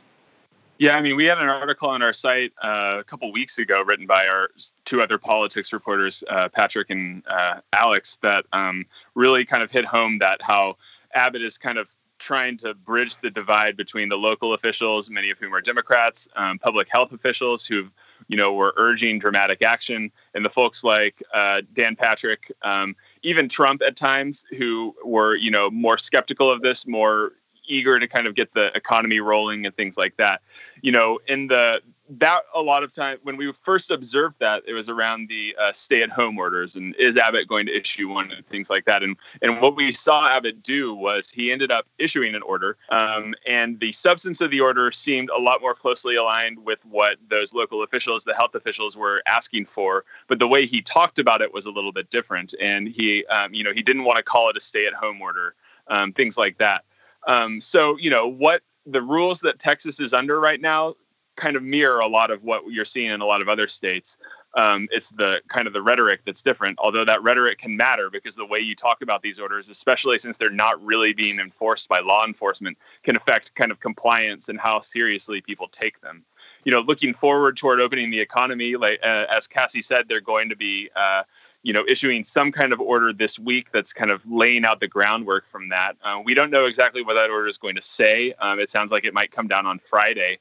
Yeah, 0.84 0.98
I 0.98 1.02
mean, 1.02 1.16
we 1.16 1.24
had 1.24 1.38
an 1.38 1.48
article 1.48 1.88
on 1.88 2.02
our 2.02 2.12
site 2.12 2.52
uh, 2.62 2.98
a 3.00 3.06
couple 3.06 3.32
weeks 3.32 3.58
ago, 3.58 3.82
written 3.84 4.06
by 4.06 4.28
our 4.28 4.50
two 4.84 5.02
other 5.02 5.18
politics 5.18 5.72
reporters, 5.72 6.26
uh, 6.30 6.50
Patrick 6.50 6.90
and 6.90 7.24
uh, 7.26 7.62
Alex, 7.72 8.18
that 8.22 8.46
um, 8.52 8.86
really 9.16 9.46
kind 9.46 9.64
of 9.64 9.72
hit 9.72 9.86
home 9.86 10.18
that 10.18 10.42
how 10.42 10.76
Abbott 11.14 11.42
is 11.42 11.58
kind 11.58 11.78
of 11.78 11.96
trying 12.20 12.58
to 12.58 12.74
bridge 12.74 13.16
the 13.22 13.30
divide 13.30 13.78
between 13.78 14.10
the 14.10 14.18
local 14.18 14.56
officials, 14.56 15.10
many 15.10 15.30
of 15.30 15.38
whom 15.38 15.56
are 15.56 15.62
Democrats, 15.62 16.28
um, 16.36 16.60
public 16.60 16.90
health 16.92 17.14
officials 17.14 17.66
who, 17.66 17.88
you 18.28 18.36
know, 18.36 18.54
were 18.54 18.74
urging 18.76 19.20
dramatic 19.20 19.62
action, 19.62 20.12
and 20.34 20.44
the 20.44 20.50
folks 20.50 20.84
like 20.84 21.24
uh, 21.34 21.62
Dan 21.72 21.96
Patrick, 21.96 22.52
um, 22.64 22.94
even 23.22 23.48
Trump 23.48 23.82
at 23.82 23.96
times, 23.96 24.44
who 24.58 24.94
were, 25.06 25.38
you 25.38 25.50
know, 25.50 25.72
more 25.72 25.98
skeptical 25.98 26.52
of 26.52 26.62
this, 26.62 26.86
more 26.86 27.32
eager 27.66 28.00
to 28.00 28.08
kind 28.08 28.28
of 28.28 28.36
get 28.36 28.54
the 28.54 28.76
economy 28.76 29.20
rolling 29.20 29.66
and 29.66 29.76
things 29.76 29.98
like 29.98 30.18
that. 30.18 30.42
You 30.82 30.92
know, 30.92 31.20
in 31.28 31.48
the 31.48 31.82
that 32.10 32.42
a 32.54 32.62
lot 32.62 32.84
of 32.84 32.92
time 32.92 33.18
when 33.24 33.38
we 33.38 33.52
first 33.62 33.90
observed 33.90 34.36
that 34.40 34.62
it 34.68 34.74
was 34.74 34.90
around 34.90 35.30
the 35.30 35.56
uh, 35.60 35.72
stay-at-home 35.72 36.38
orders 36.38 36.76
and 36.76 36.94
is 36.96 37.16
Abbott 37.16 37.48
going 37.48 37.66
to 37.66 37.78
issue 37.78 38.10
one 38.10 38.30
and 38.32 38.46
things 38.48 38.70
like 38.70 38.86
that. 38.86 39.04
And 39.04 39.16
and 39.42 39.62
what 39.62 39.76
we 39.76 39.94
saw 39.94 40.28
Abbott 40.28 40.62
do 40.62 40.94
was 40.94 41.30
he 41.30 41.52
ended 41.52 41.72
up 41.72 41.86
issuing 41.98 42.36
an 42.36 42.42
order 42.42 42.78
um, 42.90 43.34
and 43.48 43.80
the 43.80 43.92
substance 43.94 44.42
of 44.42 44.52
the 44.52 44.60
order 44.60 44.92
seemed 44.92 45.30
a 45.30 45.40
lot 45.40 45.62
more 45.62 45.74
closely 45.74 46.16
aligned 46.16 46.60
with 46.64 46.80
what 46.86 47.18
those 47.30 47.54
local 47.54 47.84
officials 47.84 48.24
the 48.24 48.36
health 48.36 48.56
officials 48.56 48.98
were 48.98 49.24
asking 49.26 49.66
for 49.66 50.04
but 50.28 50.40
the 50.40 50.48
way 50.48 50.66
he 50.66 50.82
talked 50.82 51.20
about 51.20 51.42
it 51.42 51.54
was 51.54 51.66
a 51.66 51.72
little 51.72 51.92
bit 51.92 52.10
different. 52.10 52.54
And 52.60 52.88
he 52.88 53.26
um, 53.28 53.54
you 53.54 53.64
know 53.64 53.72
he 53.74 53.82
didn't 53.82 54.04
want 54.04 54.18
to 54.18 54.24
call 54.24 54.50
it 54.50 54.58
a 54.58 54.62
stay-at-home 54.62 55.22
order 55.22 55.56
um, 55.88 56.12
things 56.12 56.38
like 56.38 56.58
that 56.58 56.84
um, 57.28 57.62
so, 57.62 57.98
you 57.98 58.10
know, 58.10 58.28
what 58.28 58.62
the 58.86 59.02
rules 59.02 59.40
that 59.42 59.60
Texas 59.60 60.00
is 60.00 60.14
under 60.14 60.40
right 60.40 60.60
now 60.60 60.96
kind 61.36 61.56
of 61.56 61.64
mirror 61.64 62.00
a 62.00 62.08
lot 62.08 62.30
of 62.32 62.44
what 62.44 62.64
you're 62.70 62.86
seeing 62.86 63.10
in 63.10 63.22
a 63.22 63.26
lot 63.26 63.42
of 63.42 63.50
other 63.50 63.68
states. 63.68 64.18
Um, 64.56 64.88
it's 64.92 65.10
the 65.10 65.42
kind 65.48 65.66
of 65.66 65.74
the 65.74 65.82
rhetoric 65.82 66.22
that's 66.26 66.44
different, 66.44 66.78
although 66.80 67.04
that 67.06 67.24
rhetoric 67.24 67.58
can 67.58 67.76
matter 67.76 68.12
because 68.12 68.36
the 68.36 68.46
way 68.46 68.60
you 68.60 68.76
talk 68.76 69.02
about 69.02 69.24
these 69.24 69.40
orders, 69.40 69.68
especially 69.68 70.20
since 70.20 70.38
they're 70.38 70.52
not 70.52 70.84
really 70.84 71.12
being 71.12 71.40
enforced 71.40 71.90
by 71.90 72.02
law 72.02 72.24
enforcement, 72.24 72.78
can 73.02 73.16
affect 73.16 73.56
kind 73.56 73.72
of 73.72 73.80
compliance 73.80 74.50
and 74.50 74.60
how 74.60 74.80
seriously 74.80 75.42
people 75.42 75.68
take 75.70 76.00
them. 76.02 76.24
You 76.66 76.72
know, 76.72 76.82
looking 76.82 77.16
forward 77.16 77.58
toward 77.58 77.82
opening 77.82 78.12
the 78.12 78.20
economy, 78.20 78.76
like 78.76 79.00
uh, 79.02 79.26
as 79.28 79.48
Cassi 79.48 79.84
said, 79.84 80.08
they're 80.08 80.22
going 80.22 80.50
to 80.50 80.56
be 80.56 80.92
uh, 80.96 81.24
you 81.64 81.72
know, 81.74 81.84
issuing 81.88 82.24
some 82.24 82.52
kind 82.52 82.74
of 82.74 82.80
order 82.80 83.14
this 83.14 83.40
week 83.40 83.72
that's 83.72 83.94
kind 83.94 84.12
of 84.12 84.22
laying 84.30 84.66
out 84.66 84.80
the 84.80 84.88
groundwork 84.88 85.48
from 85.48 85.70
that. 85.70 85.96
Uh, 86.04 86.20
we 86.24 86.34
don't 86.34 86.52
know 86.52 86.66
exactly 86.66 87.02
what 87.02 87.14
that 87.14 87.30
order 87.30 87.48
is 87.48 87.58
going 87.58 87.76
to 87.76 87.82
say. 87.82 88.34
Um, 88.40 88.60
it 88.60 88.70
sounds 88.70 88.92
like 88.92 89.06
it 89.06 89.14
might 89.14 89.32
come 89.32 89.48
down 89.48 89.66
on 89.66 89.80
Friday, 89.80 90.40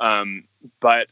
um, 0.00 0.44
but 0.80 1.08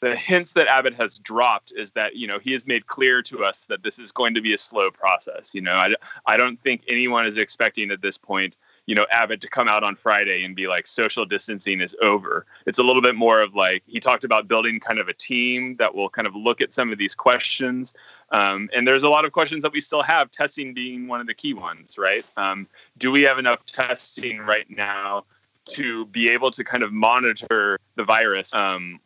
the 0.00 0.16
hints 0.16 0.52
that 0.54 0.66
Abbott 0.66 0.94
has 0.94 1.16
dropped 1.18 1.72
is 1.76 1.92
that 1.92 2.16
you 2.16 2.26
know 2.26 2.40
he 2.40 2.52
has 2.52 2.66
made 2.66 2.88
clear 2.88 3.22
to 3.22 3.44
us 3.44 3.66
that 3.66 3.84
this 3.84 4.00
is 4.00 4.10
going 4.10 4.34
to 4.34 4.40
be 4.40 4.52
a 4.52 4.58
slow 4.58 4.90
process. 4.90 5.54
You 5.54 5.60
know, 5.60 5.74
I, 5.74 5.94
I 6.26 6.36
don't 6.36 6.60
think 6.60 6.82
anyone 6.88 7.24
is 7.24 7.36
expecting 7.36 7.92
at 7.92 8.02
this 8.02 8.18
point 8.18 8.56
you 8.86 8.94
know 8.94 9.06
Abbott 9.10 9.40
to 9.42 9.48
come 9.48 9.68
out 9.68 9.84
on 9.84 9.94
Friday 9.94 10.44
and 10.44 10.56
be 10.56 10.66
like 10.66 10.86
social 10.86 11.24
distancing 11.24 11.80
is 11.80 11.94
over. 12.02 12.46
It's 12.66 12.78
a 12.78 12.82
little 12.82 13.02
bit 13.02 13.14
more 13.14 13.40
of 13.40 13.54
like 13.54 13.82
he 13.86 14.00
talked 14.00 14.24
about 14.24 14.48
building 14.48 14.80
kind 14.80 14.98
of 14.98 15.08
a 15.08 15.14
team 15.14 15.76
that 15.76 15.94
will 15.94 16.08
kind 16.08 16.26
of 16.26 16.34
look 16.34 16.60
at 16.60 16.72
some 16.72 16.90
of 16.90 16.98
these 16.98 17.14
questions. 17.14 17.94
Um, 18.30 18.70
and 18.74 18.86
there's 18.86 19.02
a 19.02 19.08
lot 19.08 19.24
of 19.24 19.32
questions 19.32 19.62
that 19.62 19.72
we 19.72 19.80
still 19.80 20.02
have, 20.02 20.30
testing 20.30 20.74
being 20.74 21.06
one 21.06 21.20
of 21.20 21.26
the 21.26 21.34
key 21.34 21.54
ones, 21.54 21.96
right? 21.98 22.24
Um, 22.36 22.66
do 22.98 23.10
we 23.10 23.22
have 23.22 23.38
enough 23.38 23.64
testing 23.66 24.38
right 24.38 24.68
now 24.68 25.24
to 25.70 26.06
be 26.06 26.28
able 26.28 26.50
to 26.50 26.64
kind 26.64 26.82
of 26.82 26.92
monitor 26.92 27.78
the 27.94 28.04
virus 28.04 28.52
um, 28.54 28.98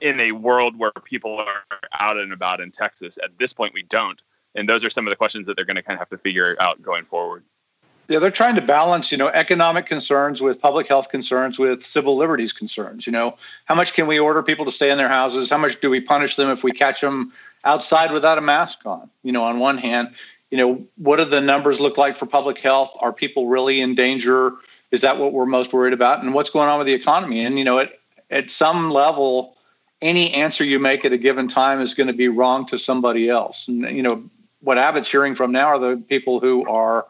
in 0.00 0.18
a 0.18 0.32
world 0.32 0.78
where 0.78 0.92
people 1.04 1.38
are 1.38 1.62
out 1.92 2.16
and 2.16 2.32
about 2.32 2.60
in 2.60 2.72
Texas? 2.72 3.18
At 3.22 3.38
this 3.38 3.52
point, 3.52 3.74
we 3.74 3.82
don't. 3.82 4.20
And 4.54 4.68
those 4.68 4.82
are 4.82 4.90
some 4.90 5.06
of 5.06 5.10
the 5.10 5.16
questions 5.16 5.46
that 5.46 5.56
they're 5.56 5.66
going 5.66 5.76
to 5.76 5.82
kind 5.82 5.96
of 5.96 6.00
have 6.00 6.08
to 6.08 6.18
figure 6.18 6.56
out 6.58 6.82
going 6.82 7.04
forward. 7.04 7.44
Yeah, 8.08 8.20
they're 8.20 8.30
trying 8.30 8.54
to 8.54 8.60
balance, 8.60 9.10
you 9.10 9.18
know, 9.18 9.28
economic 9.28 9.86
concerns 9.86 10.40
with 10.40 10.60
public 10.60 10.86
health 10.86 11.08
concerns 11.08 11.58
with 11.58 11.84
civil 11.84 12.16
liberties 12.16 12.52
concerns. 12.52 13.06
You 13.06 13.12
know, 13.12 13.36
how 13.64 13.74
much 13.74 13.94
can 13.94 14.06
we 14.06 14.18
order 14.18 14.42
people 14.42 14.64
to 14.64 14.70
stay 14.70 14.90
in 14.90 14.98
their 14.98 15.08
houses? 15.08 15.50
How 15.50 15.58
much 15.58 15.80
do 15.80 15.90
we 15.90 16.00
punish 16.00 16.36
them 16.36 16.48
if 16.48 16.62
we 16.62 16.70
catch 16.70 17.00
them 17.00 17.32
outside 17.64 18.12
without 18.12 18.38
a 18.38 18.40
mask 18.40 18.86
on? 18.86 19.10
You 19.24 19.32
know, 19.32 19.42
on 19.42 19.58
one 19.58 19.78
hand, 19.78 20.14
you 20.50 20.58
know, 20.58 20.86
what 20.96 21.16
do 21.16 21.24
the 21.24 21.40
numbers 21.40 21.80
look 21.80 21.98
like 21.98 22.16
for 22.16 22.26
public 22.26 22.58
health? 22.58 22.90
Are 23.00 23.12
people 23.12 23.48
really 23.48 23.80
in 23.80 23.94
danger? 23.96 24.52
Is 24.92 25.00
that 25.00 25.18
what 25.18 25.32
we're 25.32 25.46
most 25.46 25.72
worried 25.72 25.92
about? 25.92 26.22
And 26.22 26.32
what's 26.32 26.50
going 26.50 26.68
on 26.68 26.78
with 26.78 26.86
the 26.86 26.94
economy? 26.94 27.44
And 27.44 27.58
you 27.58 27.64
know, 27.64 27.80
at 27.80 27.98
at 28.30 28.50
some 28.50 28.90
level, 28.90 29.56
any 30.00 30.32
answer 30.34 30.64
you 30.64 30.78
make 30.78 31.04
at 31.04 31.12
a 31.12 31.18
given 31.18 31.48
time 31.48 31.80
is 31.80 31.94
going 31.94 32.06
to 32.06 32.12
be 32.12 32.28
wrong 32.28 32.66
to 32.66 32.78
somebody 32.78 33.28
else. 33.28 33.66
And 33.66 33.82
you 33.96 34.02
know, 34.02 34.22
what 34.60 34.78
Abbott's 34.78 35.10
hearing 35.10 35.34
from 35.34 35.52
now 35.52 35.66
are 35.66 35.78
the 35.78 35.96
people 36.08 36.38
who 36.38 36.66
are 36.68 37.06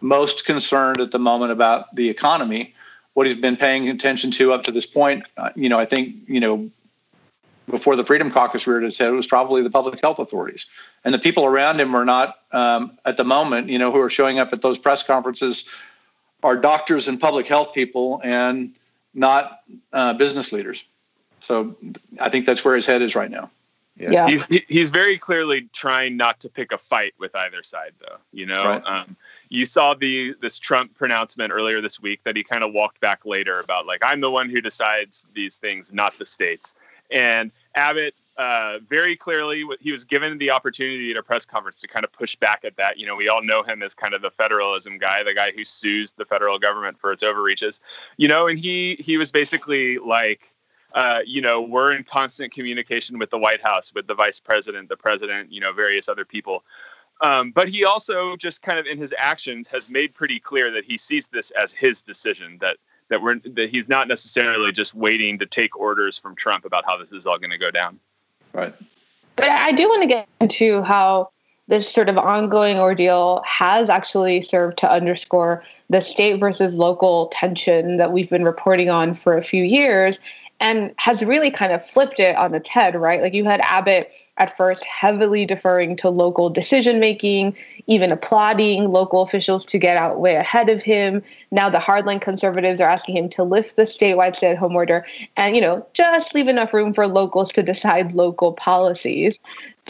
most 0.00 0.44
concerned 0.44 1.00
at 1.00 1.10
the 1.10 1.18
moment 1.18 1.52
about 1.52 1.94
the 1.94 2.08
economy. 2.08 2.74
What 3.14 3.26
he's 3.26 3.36
been 3.36 3.56
paying 3.56 3.88
attention 3.88 4.30
to 4.32 4.52
up 4.52 4.62
to 4.64 4.72
this 4.72 4.86
point, 4.86 5.24
uh, 5.36 5.50
you 5.56 5.68
know, 5.68 5.78
I 5.78 5.84
think, 5.84 6.14
you 6.26 6.40
know, 6.40 6.70
before 7.68 7.96
the 7.96 8.04
Freedom 8.04 8.30
Caucus 8.30 8.66
reared 8.66 8.84
its 8.84 8.98
head, 8.98 9.08
it 9.08 9.16
was 9.16 9.26
probably 9.26 9.62
the 9.62 9.70
public 9.70 10.00
health 10.00 10.18
authorities. 10.18 10.66
And 11.04 11.14
the 11.14 11.18
people 11.18 11.44
around 11.44 11.80
him 11.80 11.94
are 11.94 12.04
not, 12.04 12.38
um, 12.52 12.98
at 13.04 13.16
the 13.16 13.24
moment, 13.24 13.68
you 13.68 13.78
know, 13.78 13.90
who 13.90 14.00
are 14.00 14.10
showing 14.10 14.38
up 14.38 14.52
at 14.52 14.62
those 14.62 14.78
press 14.78 15.02
conferences 15.02 15.68
are 16.42 16.56
doctors 16.56 17.08
and 17.08 17.20
public 17.20 17.46
health 17.46 17.74
people 17.74 18.20
and 18.24 18.72
not 19.14 19.60
uh, 19.92 20.14
business 20.14 20.52
leaders. 20.52 20.84
So 21.40 21.76
I 22.20 22.28
think 22.28 22.46
that's 22.46 22.64
where 22.64 22.76
his 22.76 22.86
head 22.86 23.02
is 23.02 23.14
right 23.14 23.30
now. 23.30 23.50
Yeah. 24.00 24.10
yeah. 24.10 24.28
He's, 24.28 24.62
he's 24.68 24.90
very 24.90 25.18
clearly 25.18 25.68
trying 25.72 26.16
not 26.16 26.40
to 26.40 26.48
pick 26.48 26.72
a 26.72 26.78
fight 26.78 27.12
with 27.18 27.36
either 27.36 27.62
side, 27.62 27.92
though. 28.00 28.16
You 28.32 28.46
know, 28.46 28.64
right. 28.64 28.82
um, 28.86 29.16
you 29.50 29.66
saw 29.66 29.94
the 29.94 30.34
this 30.40 30.58
Trump 30.58 30.94
pronouncement 30.94 31.52
earlier 31.52 31.80
this 31.80 32.00
week 32.00 32.20
that 32.24 32.36
he 32.36 32.42
kind 32.42 32.64
of 32.64 32.72
walked 32.72 33.00
back 33.00 33.26
later 33.26 33.60
about 33.60 33.86
like 33.86 34.00
I'm 34.02 34.20
the 34.20 34.30
one 34.30 34.48
who 34.48 34.60
decides 34.60 35.26
these 35.34 35.58
things, 35.58 35.92
not 35.92 36.14
the 36.14 36.26
states. 36.26 36.74
And 37.10 37.50
Abbott 37.74 38.14
uh, 38.40 38.78
very 38.88 39.16
clearly 39.16 39.66
he 39.80 39.92
was 39.92 40.04
given 40.04 40.38
the 40.38 40.50
opportunity 40.50 41.10
at 41.10 41.16
a 41.18 41.22
press 41.22 41.44
conference 41.44 41.78
to 41.82 41.86
kind 41.86 42.04
of 42.04 42.12
push 42.12 42.36
back 42.36 42.64
at 42.64 42.74
that. 42.76 42.98
You 42.98 43.06
know, 43.06 43.14
we 43.14 43.28
all 43.28 43.42
know 43.42 43.62
him 43.62 43.82
as 43.82 43.92
kind 43.92 44.14
of 44.14 44.22
the 44.22 44.30
federalism 44.30 44.96
guy, 44.96 45.22
the 45.22 45.34
guy 45.34 45.52
who 45.52 45.62
sues 45.62 46.12
the 46.12 46.24
federal 46.24 46.58
government 46.58 46.98
for 46.98 47.12
its 47.12 47.22
overreaches. 47.22 47.80
You 48.16 48.28
know, 48.28 48.46
and 48.46 48.58
he 48.58 48.96
he 48.98 49.16
was 49.16 49.30
basically 49.30 49.98
like. 49.98 50.48
Uh, 50.94 51.20
you 51.24 51.40
know, 51.40 51.60
we're 51.60 51.92
in 51.92 52.04
constant 52.04 52.52
communication 52.52 53.18
with 53.18 53.30
the 53.30 53.38
White 53.38 53.62
House, 53.62 53.94
with 53.94 54.06
the 54.06 54.14
vice 54.14 54.40
president, 54.40 54.88
the 54.88 54.96
president, 54.96 55.52
you 55.52 55.60
know, 55.60 55.72
various 55.72 56.08
other 56.08 56.24
people. 56.24 56.64
Um, 57.20 57.52
but 57.52 57.68
he 57.68 57.84
also 57.84 58.36
just 58.36 58.62
kind 58.62 58.78
of 58.78 58.86
in 58.86 58.98
his 58.98 59.14
actions 59.18 59.68
has 59.68 59.90
made 59.90 60.14
pretty 60.14 60.40
clear 60.40 60.70
that 60.72 60.84
he 60.84 60.96
sees 60.96 61.26
this 61.26 61.50
as 61.52 61.72
his 61.72 62.02
decision 62.02 62.58
that 62.60 62.78
that 63.08 63.20
we're 63.20 63.38
that 63.40 63.70
he's 63.70 63.88
not 63.88 64.08
necessarily 64.08 64.72
just 64.72 64.94
waiting 64.94 65.38
to 65.38 65.46
take 65.46 65.78
orders 65.78 66.16
from 66.16 66.34
Trump 66.34 66.64
about 66.64 66.84
how 66.86 66.96
this 66.96 67.12
is 67.12 67.26
all 67.26 67.38
going 67.38 67.50
to 67.50 67.58
go 67.58 67.70
down. 67.70 67.98
Right. 68.52 68.74
But 69.36 69.48
I 69.48 69.72
do 69.72 69.88
want 69.88 70.02
to 70.02 70.08
get 70.08 70.28
into 70.40 70.82
how 70.82 71.30
this 71.68 71.88
sort 71.88 72.08
of 72.08 72.18
ongoing 72.18 72.78
ordeal 72.78 73.42
has 73.46 73.90
actually 73.90 74.40
served 74.40 74.76
to 74.78 74.90
underscore 74.90 75.62
the 75.88 76.00
state 76.00 76.40
versus 76.40 76.74
local 76.74 77.26
tension 77.28 77.96
that 77.96 78.12
we've 78.12 78.28
been 78.28 78.44
reporting 78.44 78.90
on 78.90 79.14
for 79.14 79.36
a 79.36 79.42
few 79.42 79.62
years 79.62 80.18
and 80.60 80.94
has 80.98 81.24
really 81.24 81.50
kind 81.50 81.72
of 81.72 81.84
flipped 81.84 82.20
it 82.20 82.36
on 82.36 82.54
its 82.54 82.68
head, 82.68 82.94
right? 82.94 83.22
Like 83.22 83.34
you 83.34 83.44
had 83.44 83.60
Abbott 83.62 84.10
at 84.36 84.56
first 84.56 84.84
heavily 84.84 85.44
deferring 85.44 85.96
to 85.96 86.08
local 86.08 86.48
decision 86.48 86.98
making, 86.98 87.54
even 87.86 88.10
applauding 88.10 88.90
local 88.90 89.22
officials 89.22 89.66
to 89.66 89.78
get 89.78 89.96
out 89.96 90.20
way 90.20 90.34
ahead 90.34 90.68
of 90.68 90.82
him. 90.82 91.22
Now 91.50 91.68
the 91.68 91.78
hardline 91.78 92.20
conservatives 92.20 92.80
are 92.80 92.88
asking 92.88 93.16
him 93.16 93.28
to 93.30 93.44
lift 93.44 93.76
the 93.76 93.82
statewide 93.82 94.36
stay 94.36 94.50
at 94.50 94.58
home 94.58 94.74
order 94.74 95.04
and, 95.36 95.54
you 95.54 95.60
know, 95.60 95.86
just 95.92 96.34
leave 96.34 96.48
enough 96.48 96.72
room 96.72 96.94
for 96.94 97.06
locals 97.06 97.50
to 97.50 97.62
decide 97.62 98.12
local 98.12 98.52
policies. 98.52 99.40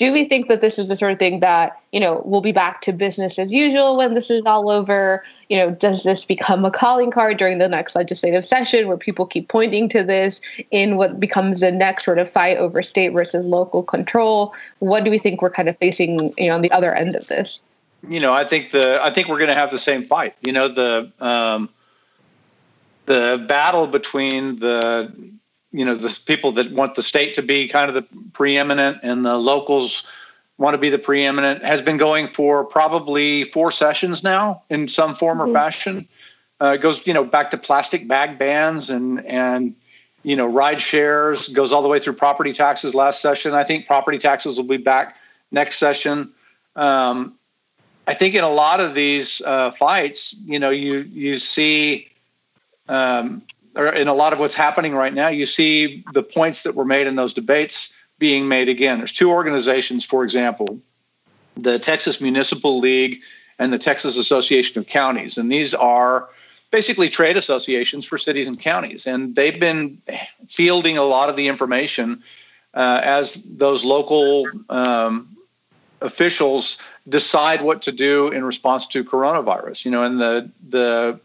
Do 0.01 0.13
we 0.13 0.25
think 0.25 0.49
that 0.49 0.63
this 0.63 0.79
is 0.79 0.89
the 0.89 0.97
sort 0.97 1.13
of 1.13 1.19
thing 1.19 1.41
that 1.41 1.79
you 1.93 2.01
know 2.01 2.23
we'll 2.25 2.41
be 2.41 2.53
back 2.53 2.81
to 2.83 2.93
business 2.93 3.39
as 3.39 3.53
usual 3.53 3.99
when 3.99 4.15
this 4.15 4.31
is 4.31 4.43
all 4.47 4.71
over? 4.71 5.23
You 5.51 5.59
know 5.59 5.71
does 5.73 6.05
this 6.05 6.25
become 6.25 6.65
a 6.65 6.71
calling 6.71 7.11
card 7.11 7.37
during 7.37 7.59
the 7.59 7.69
next 7.69 7.95
legislative 7.95 8.45
session 8.45 8.89
where 8.89 8.97
people 8.97 9.27
keep 9.27 9.49
pointing 9.49 9.91
to 9.91 10.03
this 10.03 10.41
in 10.71 10.97
what 10.97 11.21
becomes 11.21 11.61
the 11.61 11.71
next 11.71 12.07
sort 12.07 12.19
of 12.19 12.31
fight 12.31 12.57
over 12.57 12.83
state 12.83 13.11
versus 13.11 13.45
local 13.45 13.83
control 13.83 14.40
what 14.79 15.05
do 15.05 15.11
we 15.11 15.19
think 15.19 15.43
we're 15.43 15.51
kind 15.51 15.69
of 15.69 15.77
facing 15.79 16.33
you 16.39 16.49
know 16.49 16.55
on 16.55 16.63
the 16.63 16.71
other 16.73 16.95
end 16.95 17.17
of 17.17 17.27
this 17.29 17.63
you 18.09 18.21
know 18.21 18.33
i 18.33 18.45
think 18.45 18.71
the 18.71 19.03
i 19.03 19.11
think 19.11 19.29
we're 19.29 19.39
going 19.39 19.49
to 19.49 19.55
have 19.55 19.71
the 19.71 19.79
same 19.79 20.05
fight 20.05 20.35
you 20.43 20.53
know 20.53 20.69
the 20.69 21.11
um 21.21 21.69
the 23.07 23.45
battle 23.49 23.87
between 23.87 24.59
the 24.61 25.13
you 25.73 25.85
know 25.85 25.95
the 25.95 26.23
people 26.27 26.53
that 26.53 26.71
want 26.73 26.95
the 26.95 27.03
state 27.03 27.35
to 27.35 27.43
be 27.43 27.69
kind 27.69 27.89
of 27.89 27.95
the 27.95 28.07
preeminent 28.33 28.99
and 29.03 29.25
the 29.25 29.37
locals 29.37 30.05
want 30.59 30.75
to 30.75 30.79
be 30.79 30.91
the 30.91 30.99
preeminent 30.99 31.65
has 31.65 31.81
been 31.81 31.97
going 31.97 32.29
for 32.29 32.65
probably 32.65 33.45
four 33.45 33.73
sessions 33.73 34.23
now 34.23 34.63
in 34.69 34.87
some 34.87 35.15
form 35.15 35.41
or 35.41 35.47
mm-hmm. 35.47 35.55
fashion. 35.55 36.09
Uh, 36.61 36.73
it 36.75 36.83
goes 36.83 37.07
you 37.07 37.15
know 37.15 37.25
back 37.25 37.51
to 37.51 37.57
plastic 37.57 38.07
bag 38.07 38.39
bans 38.39 38.91
and 38.91 39.25
and 39.27 39.75
you 40.23 40.37
know 40.37 40.47
ride 40.47 40.81
shares 40.81 41.49
goes 41.49 41.73
all 41.73 41.83
the 41.83 41.89
way 41.89 41.99
through 41.99 42.15
property 42.15 42.53
taxes 42.53 42.95
last 42.95 43.21
session. 43.21 43.55
I 43.55 43.65
think 43.65 43.87
property 43.87 44.19
taxes 44.19 44.57
will 44.57 44.67
be 44.67 44.77
back 44.77 45.17
next 45.51 45.79
session. 45.79 46.31
Um, 46.77 47.35
I 48.07 48.15
think 48.15 48.35
in 48.35 48.45
a 48.45 48.51
lot 48.51 48.81
of 48.81 48.95
these 48.95 49.41
uh, 49.43 49.71
fights, 49.73 50.35
you 50.45 50.59
know, 50.59 50.71
you 50.71 50.99
you 51.13 51.39
see 51.39 52.09
um, 52.89 53.43
or 53.77 53.89
in 53.89 54.09
a 54.09 54.15
lot 54.15 54.33
of 54.33 54.41
what's 54.41 54.55
happening 54.55 54.95
right 54.95 55.15
now, 55.15 55.29
you 55.29 55.47
see 55.47 56.05
the 56.13 56.23
points 56.23 56.65
that 56.65 56.75
were 56.75 56.85
made 56.85 57.07
in 57.07 57.17
those 57.17 57.33
debates 57.33 57.95
being 58.19 58.49
made 58.49 58.69
again. 58.69 58.99
There's 58.99 59.13
two 59.13 59.31
organizations, 59.31 60.05
for 60.05 60.25
example, 60.25 60.79
the 61.57 61.79
Texas 61.79 62.21
Municipal 62.21 62.79
League 62.79 63.21
and 63.59 63.73
the 63.73 63.79
Texas 63.79 64.17
Association 64.17 64.79
of 64.79 64.87
Counties. 64.87 65.39
And 65.39 65.51
these 65.51 65.75
are 65.75 66.29
basically 66.71 67.11
trade 67.11 67.37
associations 67.37 68.07
for 68.07 68.19
cities 68.19 68.49
and 68.49 68.59
counties. 68.59 69.07
And 69.07 69.35
they've 69.35 69.59
been 69.59 70.01
fielding 70.49 70.97
a 70.97 71.03
lot 71.03 71.29
of 71.29 71.37
the 71.37 71.49
information 71.49 72.23
uh, 72.75 73.01
as 73.03 73.43
those 73.45 73.85
local 73.85 74.49
um, 74.69 75.37
officials 76.01 76.79
decide 77.09 77.63
what 77.63 77.83
to 77.83 77.93
do 77.93 78.29
in 78.29 78.45
response 78.45 78.87
to 78.89 79.05
coronavirus. 79.05 79.85
You 79.85 79.91
know, 79.91 80.03
and 80.05 80.21
the 80.21 80.51
the 80.69 81.19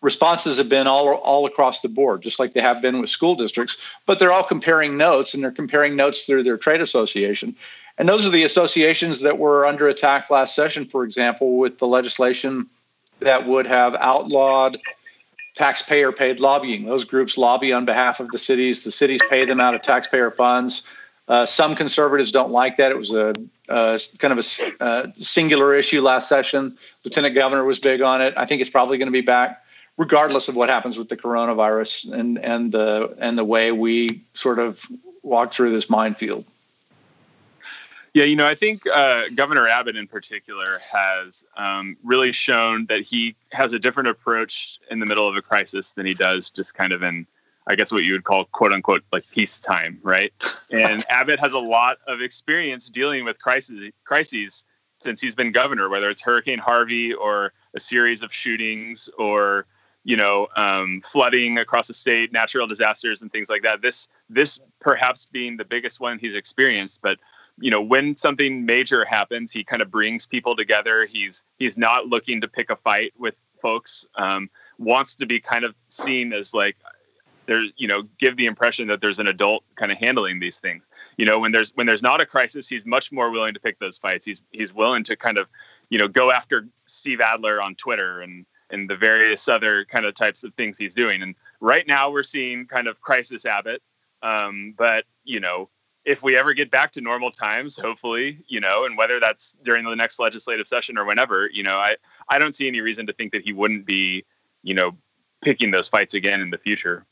responses 0.00 0.58
have 0.58 0.68
been 0.68 0.86
all 0.86 1.14
all 1.14 1.46
across 1.46 1.80
the 1.80 1.88
board, 1.88 2.22
just 2.22 2.38
like 2.38 2.52
they 2.52 2.60
have 2.60 2.82
been 2.82 3.00
with 3.00 3.10
school 3.10 3.34
districts. 3.34 3.78
But 4.06 4.18
they're 4.18 4.32
all 4.32 4.42
comparing 4.44 4.96
notes, 4.96 5.32
and 5.32 5.42
they're 5.42 5.50
comparing 5.50 5.96
notes 5.96 6.26
through 6.26 6.42
their 6.42 6.58
trade 6.58 6.82
association. 6.82 7.56
And 7.98 8.08
those 8.08 8.24
are 8.26 8.30
the 8.30 8.42
associations 8.42 9.20
that 9.20 9.38
were 9.38 9.66
under 9.66 9.86
attack 9.86 10.30
last 10.30 10.54
session, 10.54 10.86
for 10.86 11.04
example, 11.04 11.58
with 11.58 11.78
the 11.78 11.86
legislation 11.86 12.66
that 13.24 13.46
would 13.46 13.66
have 13.66 13.94
outlawed 13.96 14.78
taxpayer 15.54 16.12
paid 16.12 16.40
lobbying. 16.40 16.86
Those 16.86 17.04
groups 17.04 17.36
lobby 17.36 17.72
on 17.72 17.84
behalf 17.84 18.20
of 18.20 18.28
the 18.28 18.38
cities. 18.38 18.84
The 18.84 18.90
cities 18.90 19.20
pay 19.28 19.44
them 19.44 19.60
out 19.60 19.74
of 19.74 19.82
taxpayer 19.82 20.30
funds. 20.30 20.82
Uh, 21.28 21.46
some 21.46 21.74
conservatives 21.74 22.32
don't 22.32 22.50
like 22.50 22.76
that. 22.76 22.90
It 22.90 22.98
was 22.98 23.14
a, 23.14 23.34
kind 24.18 24.38
of 24.38 24.38
a, 24.38 24.84
a 24.84 25.12
singular 25.16 25.74
issue 25.74 26.00
last 26.00 26.28
session. 26.28 26.76
Lieutenant 27.04 27.34
Governor 27.34 27.64
was 27.64 27.78
big 27.78 28.02
on 28.02 28.20
it. 28.20 28.34
I 28.36 28.44
think 28.44 28.60
it's 28.60 28.70
probably 28.70 28.98
going 28.98 29.06
to 29.06 29.12
be 29.12 29.20
back 29.20 29.62
regardless 29.98 30.48
of 30.48 30.56
what 30.56 30.68
happens 30.68 30.96
with 30.98 31.08
the 31.08 31.16
coronavirus 31.16 32.12
and 32.12 32.38
and 32.38 32.72
the 32.72 33.14
and 33.18 33.36
the 33.38 33.44
way 33.44 33.72
we 33.72 34.22
sort 34.34 34.58
of 34.58 34.86
walk 35.22 35.52
through 35.52 35.70
this 35.70 35.88
minefield. 35.88 36.44
Yeah, 38.14 38.24
you 38.24 38.36
know, 38.36 38.46
I 38.46 38.54
think 38.54 38.86
uh, 38.86 39.28
Governor 39.34 39.66
Abbott 39.66 39.96
in 39.96 40.06
particular 40.06 40.80
has 40.90 41.44
um, 41.56 41.96
really 42.04 42.30
shown 42.32 42.84
that 42.86 43.02
he 43.02 43.34
has 43.52 43.72
a 43.72 43.78
different 43.78 44.10
approach 44.10 44.78
in 44.90 45.00
the 45.00 45.06
middle 45.06 45.26
of 45.26 45.34
a 45.34 45.40
crisis 45.40 45.92
than 45.92 46.04
he 46.04 46.12
does 46.12 46.50
just 46.50 46.74
kind 46.74 46.92
of 46.92 47.02
in, 47.02 47.26
I 47.66 47.74
guess, 47.74 47.90
what 47.90 48.04
you 48.04 48.12
would 48.12 48.24
call 48.24 48.44
quote 48.44 48.72
unquote 48.72 49.02
like 49.12 49.28
peacetime, 49.30 49.98
right? 50.02 50.30
And 50.70 51.04
Abbott 51.10 51.40
has 51.40 51.54
a 51.54 51.58
lot 51.58 51.98
of 52.06 52.20
experience 52.20 52.90
dealing 52.90 53.24
with 53.24 53.38
crises, 53.38 53.92
crises 54.04 54.62
since 54.98 55.20
he's 55.20 55.34
been 55.34 55.50
governor, 55.50 55.88
whether 55.88 56.10
it's 56.10 56.20
Hurricane 56.20 56.58
Harvey 56.58 57.14
or 57.14 57.54
a 57.74 57.80
series 57.80 58.22
of 58.22 58.32
shootings 58.32 59.08
or 59.18 59.66
you 60.04 60.16
know 60.16 60.48
um, 60.56 61.00
flooding 61.02 61.58
across 61.58 61.88
the 61.88 61.94
state, 61.94 62.30
natural 62.30 62.66
disasters, 62.66 63.22
and 63.22 63.32
things 63.32 63.48
like 63.48 63.62
that. 63.62 63.80
This 63.80 64.06
this 64.28 64.60
perhaps 64.80 65.26
being 65.26 65.56
the 65.56 65.64
biggest 65.64 65.98
one 65.98 66.18
he's 66.18 66.34
experienced, 66.34 67.00
but 67.00 67.18
you 67.58 67.70
know 67.70 67.80
when 67.80 68.16
something 68.16 68.64
major 68.64 69.04
happens 69.04 69.52
he 69.52 69.64
kind 69.64 69.82
of 69.82 69.90
brings 69.90 70.26
people 70.26 70.56
together. 70.56 71.06
He's 71.06 71.44
he's 71.58 71.76
not 71.76 72.06
looking 72.06 72.40
to 72.40 72.48
pick 72.48 72.70
a 72.70 72.76
fight 72.76 73.12
with 73.18 73.40
folks 73.60 74.06
um, 74.16 74.50
wants 74.78 75.14
to 75.16 75.26
be 75.26 75.40
kind 75.40 75.64
of 75.64 75.74
seen 75.88 76.32
as 76.32 76.54
like 76.54 76.76
there's 77.46 77.70
you 77.76 77.88
know 77.88 78.02
give 78.18 78.36
the 78.36 78.46
impression 78.46 78.88
that 78.88 79.00
there's 79.00 79.18
an 79.18 79.28
adult 79.28 79.64
kind 79.76 79.92
of 79.92 79.98
handling 79.98 80.40
these 80.40 80.58
things. 80.58 80.82
You 81.16 81.26
know 81.26 81.38
when 81.38 81.52
there's 81.52 81.72
when 81.74 81.86
there's 81.86 82.02
not 82.02 82.20
a 82.20 82.26
crisis 82.26 82.68
he's 82.68 82.86
much 82.86 83.12
more 83.12 83.30
willing 83.30 83.54
to 83.54 83.60
pick 83.60 83.78
those 83.78 83.98
fights. 83.98 84.26
He's 84.26 84.40
he's 84.52 84.72
willing 84.72 85.04
to 85.04 85.16
kind 85.16 85.38
of 85.38 85.48
you 85.90 85.98
know 85.98 86.08
go 86.08 86.30
after 86.30 86.66
steve 86.86 87.20
adler 87.20 87.60
on 87.60 87.74
twitter 87.74 88.22
and 88.22 88.46
and 88.70 88.88
the 88.88 88.96
various 88.96 89.48
other 89.48 89.84
kind 89.84 90.06
of 90.06 90.14
types 90.14 90.44
of 90.44 90.54
things 90.54 90.78
he's 90.78 90.94
doing. 90.94 91.22
And 91.22 91.34
right 91.60 91.86
now 91.86 92.10
we're 92.10 92.22
seeing 92.22 92.66
kind 92.66 92.88
of 92.88 93.02
crisis 93.02 93.44
abbott 93.44 93.82
um, 94.22 94.74
but 94.76 95.04
you 95.24 95.40
know 95.40 95.68
if 96.04 96.22
we 96.22 96.36
ever 96.36 96.52
get 96.52 96.70
back 96.70 96.90
to 96.92 97.00
normal 97.00 97.30
times, 97.30 97.76
hopefully, 97.76 98.38
you 98.48 98.60
know, 98.60 98.84
and 98.84 98.96
whether 98.96 99.20
that's 99.20 99.56
during 99.64 99.84
the 99.84 99.94
next 99.94 100.18
legislative 100.18 100.66
session 100.66 100.98
or 100.98 101.04
whenever, 101.04 101.48
you 101.52 101.62
know, 101.62 101.76
I, 101.76 101.96
I 102.28 102.38
don't 102.38 102.56
see 102.56 102.66
any 102.66 102.80
reason 102.80 103.06
to 103.06 103.12
think 103.12 103.32
that 103.32 103.42
he 103.42 103.52
wouldn't 103.52 103.86
be, 103.86 104.24
you 104.62 104.74
know, 104.74 104.96
picking 105.42 105.70
those 105.70 105.88
fights 105.88 106.14
again 106.14 106.40
in 106.40 106.50
the 106.50 106.58
future 106.58 107.04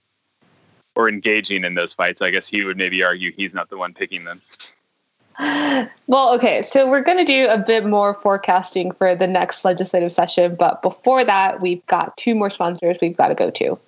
or 0.97 1.09
engaging 1.09 1.64
in 1.64 1.75
those 1.75 1.92
fights. 1.92 2.20
I 2.20 2.30
guess 2.30 2.49
he 2.49 2.64
would 2.64 2.76
maybe 2.76 3.02
argue 3.02 3.32
he's 3.32 3.54
not 3.54 3.70
the 3.70 3.76
one 3.76 3.94
picking 3.94 4.25
them. 4.25 4.40
Well, 6.06 6.35
okay, 6.35 6.62
so 6.62 6.90
we're 6.90 7.02
going 7.02 7.18
to 7.18 7.25
do 7.25 7.47
a 7.49 7.56
bit 7.56 7.87
more 7.87 8.14
forecasting 8.14 8.90
for 8.90 9.14
the 9.14 9.28
next 9.28 9.64
legislative 9.64 10.12
session, 10.12 10.56
but 10.56 10.82
before 10.82 11.25
that, 11.25 11.61
we've 11.61 11.87
got 11.87 12.16
two 12.16 12.35
more 12.35 12.50
sponsors 12.50 12.99
we've 13.00 13.16
got 13.16 13.28
to 13.28 13.35
go 13.37 13.49
to. 13.50 13.78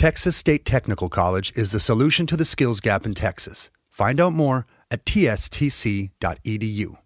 Texas 0.00 0.34
State 0.34 0.64
Technical 0.64 1.10
College 1.10 1.52
is 1.54 1.72
the 1.72 1.78
solution 1.78 2.24
to 2.24 2.34
the 2.34 2.46
skills 2.46 2.80
gap 2.80 3.04
in 3.04 3.12
Texas. 3.12 3.70
Find 3.90 4.18
out 4.18 4.32
more 4.32 4.66
at 4.90 5.04
tstc.edu. 5.04 6.96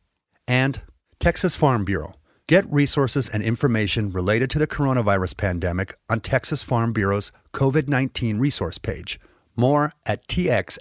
And 0.46 0.80
Texas 1.18 1.56
Farm 1.56 1.84
Bureau. 1.84 2.14
Get 2.46 2.72
resources 2.72 3.28
and 3.28 3.42
information 3.42 4.12
related 4.12 4.48
to 4.50 4.60
the 4.60 4.68
coronavirus 4.68 5.36
pandemic 5.36 5.98
on 6.08 6.20
Texas 6.20 6.62
Farm 6.62 6.92
Bureau's 6.92 7.32
COVID 7.52 7.88
19 7.88 8.38
resource 8.38 8.78
page. 8.78 9.18
More 9.56 9.94
at 10.06 10.28
txfb.us. 10.28 10.76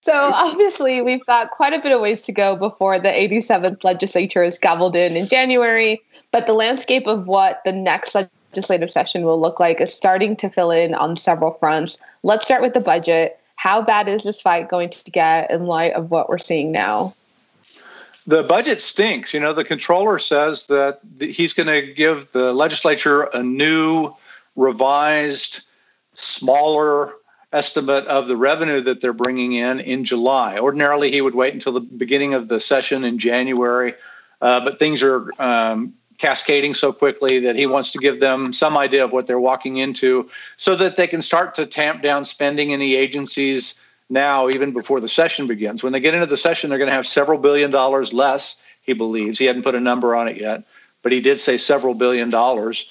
So 0.00 0.14
obviously, 0.14 1.02
we've 1.02 1.26
got 1.26 1.50
quite 1.50 1.74
a 1.74 1.78
bit 1.78 1.92
of 1.92 2.00
ways 2.00 2.22
to 2.22 2.32
go 2.32 2.56
before 2.56 2.98
the 2.98 3.10
87th 3.10 3.84
legislature 3.84 4.42
is 4.42 4.58
gavelled 4.58 4.94
in 4.94 5.14
in 5.14 5.28
January. 5.28 6.00
But 6.32 6.46
the 6.46 6.54
landscape 6.54 7.06
of 7.06 7.28
what 7.28 7.60
the 7.66 7.72
next 7.72 8.14
legislative 8.52 8.90
session 8.90 9.24
will 9.24 9.40
look 9.40 9.60
like 9.60 9.80
is 9.80 9.92
starting 9.92 10.36
to 10.36 10.48
fill 10.48 10.70
in 10.70 10.94
on 10.94 11.16
several 11.16 11.52
fronts. 11.54 11.98
Let's 12.22 12.44
start 12.44 12.62
with 12.62 12.74
the 12.74 12.80
budget. 12.80 13.38
How 13.56 13.82
bad 13.82 14.08
is 14.08 14.22
this 14.22 14.40
fight 14.40 14.68
going 14.68 14.90
to 14.90 15.10
get 15.10 15.50
in 15.50 15.66
light 15.66 15.92
of 15.92 16.10
what 16.10 16.28
we're 16.28 16.38
seeing 16.38 16.72
now? 16.72 17.14
The 18.26 18.42
budget 18.42 18.80
stinks. 18.80 19.32
You 19.32 19.40
know, 19.40 19.52
the 19.52 19.64
controller 19.64 20.18
says 20.18 20.66
that 20.66 21.00
he's 21.18 21.52
going 21.52 21.66
to 21.66 21.92
give 21.92 22.30
the 22.32 22.52
legislature 22.52 23.24
a 23.34 23.42
new, 23.42 24.14
revised, 24.54 25.62
smaller 26.14 27.14
estimate 27.52 28.06
of 28.06 28.28
the 28.28 28.36
revenue 28.36 28.80
that 28.82 29.00
they're 29.00 29.14
bringing 29.14 29.54
in 29.54 29.80
in 29.80 30.04
July. 30.04 30.58
Ordinarily, 30.58 31.10
he 31.10 31.20
would 31.20 31.34
wait 31.34 31.54
until 31.54 31.72
the 31.72 31.80
beginning 31.80 32.34
of 32.34 32.48
the 32.48 32.60
session 32.60 33.04
in 33.04 33.18
January, 33.18 33.94
uh, 34.42 34.60
but 34.60 34.78
things 34.78 35.02
are 35.02 35.30
um, 35.40 35.94
cascading 36.18 36.74
so 36.74 36.92
quickly 36.92 37.38
that 37.38 37.56
he 37.56 37.66
wants 37.66 37.92
to 37.92 37.98
give 37.98 38.20
them 38.20 38.52
some 38.52 38.76
idea 38.76 39.04
of 39.04 39.12
what 39.12 39.26
they're 39.26 39.40
walking 39.40 39.78
into 39.78 40.28
so 40.56 40.74
that 40.74 40.96
they 40.96 41.06
can 41.06 41.22
start 41.22 41.54
to 41.54 41.64
tamp 41.64 42.02
down 42.02 42.24
spending 42.24 42.70
in 42.70 42.80
the 42.80 42.96
agencies 42.96 43.80
now, 44.10 44.48
even 44.48 44.72
before 44.72 45.00
the 45.00 45.08
session 45.08 45.46
begins. 45.46 45.82
When 45.82 45.92
they 45.92 46.00
get 46.00 46.14
into 46.14 46.26
the 46.26 46.36
session, 46.36 46.70
they're 46.70 46.78
going 46.78 46.90
to 46.90 46.94
have 46.94 47.06
several 47.06 47.38
billion 47.38 47.70
dollars 47.70 48.12
less, 48.12 48.60
he 48.82 48.94
believes. 48.94 49.38
He 49.38 49.44
hadn't 49.44 49.62
put 49.62 49.74
a 49.74 49.80
number 49.80 50.14
on 50.16 50.28
it 50.28 50.38
yet, 50.38 50.64
but 51.02 51.12
he 51.12 51.20
did 51.20 51.38
say 51.38 51.56
several 51.56 51.94
billion 51.94 52.30
dollars 52.30 52.86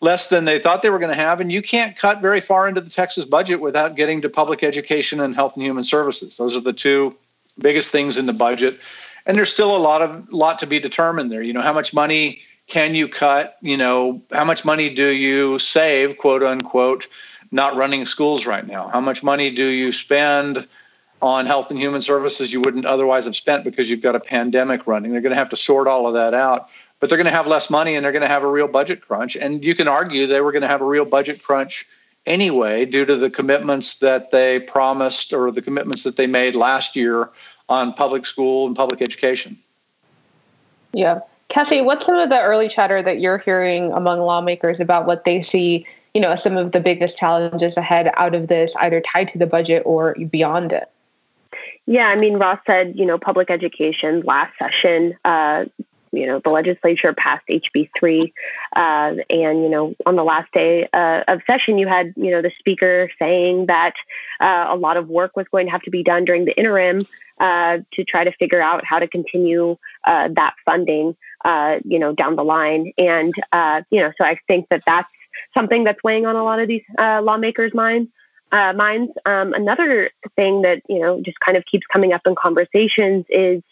less 0.00 0.28
than 0.28 0.44
they 0.44 0.58
thought 0.58 0.82
they 0.82 0.90
were 0.90 0.98
going 0.98 1.10
to 1.10 1.16
have. 1.16 1.40
And 1.40 1.50
you 1.50 1.62
can't 1.62 1.96
cut 1.96 2.20
very 2.20 2.40
far 2.40 2.68
into 2.68 2.80
the 2.80 2.90
Texas 2.90 3.24
budget 3.24 3.60
without 3.60 3.96
getting 3.96 4.20
to 4.22 4.28
public 4.28 4.62
education 4.62 5.20
and 5.20 5.34
health 5.34 5.54
and 5.56 5.64
human 5.64 5.84
services. 5.84 6.36
Those 6.36 6.54
are 6.56 6.60
the 6.60 6.72
two 6.72 7.16
biggest 7.58 7.90
things 7.90 8.18
in 8.18 8.26
the 8.26 8.32
budget. 8.32 8.78
And 9.26 9.36
there's 9.36 9.52
still 9.52 9.76
a 9.76 9.78
lot 9.78 10.02
of 10.02 10.32
lot 10.32 10.58
to 10.60 10.66
be 10.66 10.78
determined 10.78 11.30
there. 11.30 11.42
You 11.42 11.52
know, 11.52 11.62
how 11.62 11.72
much 11.72 11.92
money 11.92 12.40
can 12.68 12.94
you 12.94 13.08
cut 13.08 13.56
you 13.60 13.76
know 13.76 14.22
how 14.30 14.44
much 14.44 14.64
money 14.64 14.88
do 14.94 15.08
you 15.08 15.58
save 15.58 16.18
quote 16.18 16.42
unquote 16.42 17.08
not 17.50 17.74
running 17.76 18.04
schools 18.04 18.46
right 18.46 18.66
now? 18.66 18.88
How 18.88 19.00
much 19.00 19.22
money 19.22 19.50
do 19.50 19.64
you 19.64 19.90
spend 19.90 20.68
on 21.20 21.46
health 21.46 21.70
and 21.70 21.80
human 21.80 22.00
services 22.00 22.52
you 22.52 22.60
wouldn't 22.60 22.84
otherwise 22.84 23.24
have 23.24 23.34
spent 23.34 23.64
because 23.64 23.88
you've 23.88 24.02
got 24.02 24.14
a 24.14 24.20
pandemic 24.20 24.86
running? 24.86 25.12
They're 25.12 25.22
going 25.22 25.32
to 25.32 25.38
have 25.38 25.48
to 25.48 25.56
sort 25.56 25.88
all 25.88 26.06
of 26.06 26.14
that 26.14 26.34
out 26.34 26.68
but 27.00 27.08
they're 27.08 27.16
going 27.16 27.26
to 27.26 27.32
have 27.32 27.46
less 27.46 27.70
money 27.70 27.94
and 27.94 28.04
they're 28.04 28.12
going 28.12 28.22
to 28.22 28.28
have 28.28 28.42
a 28.42 28.50
real 28.50 28.66
budget 28.66 29.00
crunch. 29.00 29.36
And 29.36 29.64
you 29.64 29.74
can 29.74 29.86
argue 29.86 30.26
they 30.26 30.40
were 30.40 30.50
going 30.50 30.62
to 30.62 30.68
have 30.68 30.80
a 30.80 30.84
real 30.84 31.04
budget 31.04 31.40
crunch 31.40 31.86
anyway 32.26 32.84
due 32.84 33.04
to 33.04 33.16
the 33.16 33.30
commitments 33.30 34.00
that 34.00 34.32
they 34.32 34.58
promised 34.60 35.32
or 35.32 35.50
the 35.52 35.62
commitments 35.62 36.02
that 36.02 36.16
they 36.16 36.26
made 36.26 36.56
last 36.56 36.96
year 36.96 37.30
on 37.68 37.92
public 37.92 38.26
school 38.26 38.66
and 38.66 38.74
public 38.74 39.00
education. 39.00 39.56
Yeah 40.92 41.20
Cassi, 41.48 41.82
what's 41.82 42.04
some 42.04 42.16
of 42.16 42.28
the 42.28 42.40
early 42.40 42.68
chatter 42.68 43.02
that 43.02 43.20
you're 43.20 43.38
hearing 43.38 43.92
among 43.92 44.20
lawmakers 44.20 44.80
about 44.80 45.06
what 45.06 45.24
they 45.24 45.40
see, 45.40 45.86
you 46.12 46.20
know, 46.20 46.34
some 46.34 46.56
of 46.56 46.72
the 46.72 46.80
biggest 46.80 47.16
challenges 47.16 47.76
ahead 47.76 48.10
out 48.16 48.34
of 48.34 48.48
this, 48.48 48.74
either 48.80 49.00
tied 49.00 49.28
to 49.28 49.38
the 49.38 49.46
budget 49.46 49.82
or 49.86 50.14
beyond 50.30 50.72
it? 50.72 50.90
Yeah, 51.86 52.08
I 52.08 52.16
mean, 52.16 52.36
Ross 52.36 52.58
said, 52.66 52.98
you 52.98 53.06
know, 53.06 53.16
public 53.16 53.50
education 53.50 54.20
last 54.20 54.52
session, 54.58 55.16
uh, 55.24 55.64
you 56.12 56.26
know, 56.26 56.40
the 56.42 56.50
legislature 56.50 57.12
passed 57.12 57.46
HB 57.48 57.90
three, 57.98 58.32
uh, 58.74 59.14
and 59.30 59.62
you 59.62 59.68
know, 59.68 59.94
on 60.06 60.16
the 60.16 60.24
last 60.24 60.52
day 60.52 60.88
uh, 60.92 61.24
of 61.28 61.40
session, 61.46 61.78
you 61.78 61.86
had 61.86 62.14
you 62.16 62.30
know 62.30 62.42
the 62.42 62.52
speaker 62.58 63.10
saying 63.18 63.66
that 63.66 63.94
uh, 64.40 64.66
a 64.68 64.76
lot 64.76 64.96
of 64.96 65.08
work 65.08 65.36
was 65.36 65.46
going 65.50 65.66
to 65.66 65.72
have 65.72 65.82
to 65.82 65.90
be 65.90 66.02
done 66.02 66.24
during 66.24 66.44
the 66.44 66.56
interim 66.58 67.06
uh, 67.40 67.78
to 67.92 68.04
try 68.04 68.24
to 68.24 68.32
figure 68.32 68.60
out 68.60 68.84
how 68.84 68.98
to 68.98 69.08
continue 69.08 69.76
uh, 70.04 70.28
that 70.32 70.54
funding, 70.64 71.16
uh, 71.44 71.78
you 71.84 71.98
know, 71.98 72.12
down 72.12 72.36
the 72.36 72.44
line. 72.44 72.92
And 72.98 73.34
you 73.90 74.00
know, 74.00 74.12
so 74.18 74.24
I 74.24 74.38
think 74.46 74.68
that 74.70 74.82
that's 74.86 75.08
something 75.54 75.84
that's 75.84 76.02
weighing 76.02 76.26
on 76.26 76.36
a 76.36 76.44
lot 76.44 76.60
of 76.60 76.68
these 76.68 76.84
lawmakers' 76.98 77.74
minds. 77.74 78.10
minds. 78.52 79.12
Um, 79.24 79.52
another 79.54 80.10
thing 80.36 80.62
that 80.62 80.82
you 80.88 81.00
know 81.00 81.20
just 81.22 81.40
kind 81.40 81.56
of 81.56 81.64
keeps 81.66 81.86
coming 81.86 82.12
up 82.12 82.22
in 82.26 82.34
conversations 82.34 83.24
is 83.28 83.62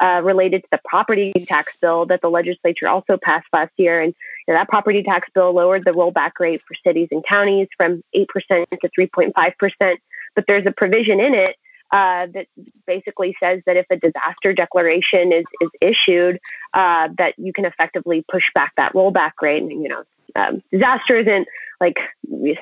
uh, 0.00 0.20
related 0.24 0.62
to 0.62 0.68
the 0.72 0.80
property 0.84 1.32
tax 1.46 1.76
bill 1.76 2.06
that 2.06 2.22
the 2.22 2.30
legislature 2.30 2.88
also 2.88 3.16
passed 3.16 3.46
last 3.52 3.72
year. 3.76 4.00
And 4.00 4.14
you 4.46 4.54
know, 4.54 4.58
that 4.58 4.68
property 4.68 5.02
tax 5.02 5.28
bill 5.34 5.52
lowered 5.52 5.84
the 5.84 5.92
rollback 5.92 6.32
rate 6.40 6.62
for 6.66 6.74
cities 6.74 7.08
and 7.10 7.24
counties 7.24 7.68
from 7.76 8.02
8% 8.14 8.26
to 8.70 8.90
3.5%. 8.98 9.96
But 10.34 10.44
there's 10.46 10.66
a 10.66 10.72
provision 10.72 11.20
in 11.20 11.34
it 11.34 11.56
uh, 11.90 12.26
that 12.32 12.46
basically 12.86 13.36
says 13.40 13.62
that 13.66 13.76
if 13.76 13.86
a 13.90 13.96
disaster 13.96 14.52
declaration 14.52 15.32
is, 15.32 15.44
is 15.60 15.70
issued, 15.80 16.38
uh, 16.72 17.08
that 17.18 17.34
you 17.36 17.52
can 17.52 17.64
effectively 17.64 18.24
push 18.30 18.50
back 18.54 18.72
that 18.76 18.92
rollback 18.94 19.32
rate. 19.42 19.62
And, 19.62 19.82
you 19.82 19.88
know, 19.88 20.04
um, 20.36 20.62
disaster 20.70 21.16
isn't 21.16 21.48
like 21.80 21.98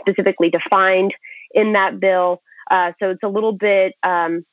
specifically 0.00 0.50
defined 0.50 1.14
in 1.52 1.74
that 1.74 2.00
bill. 2.00 2.42
Uh, 2.70 2.92
so 2.98 3.10
it's 3.10 3.22
a 3.22 3.28
little 3.28 3.52
bit 3.52 3.94
um, 4.02 4.44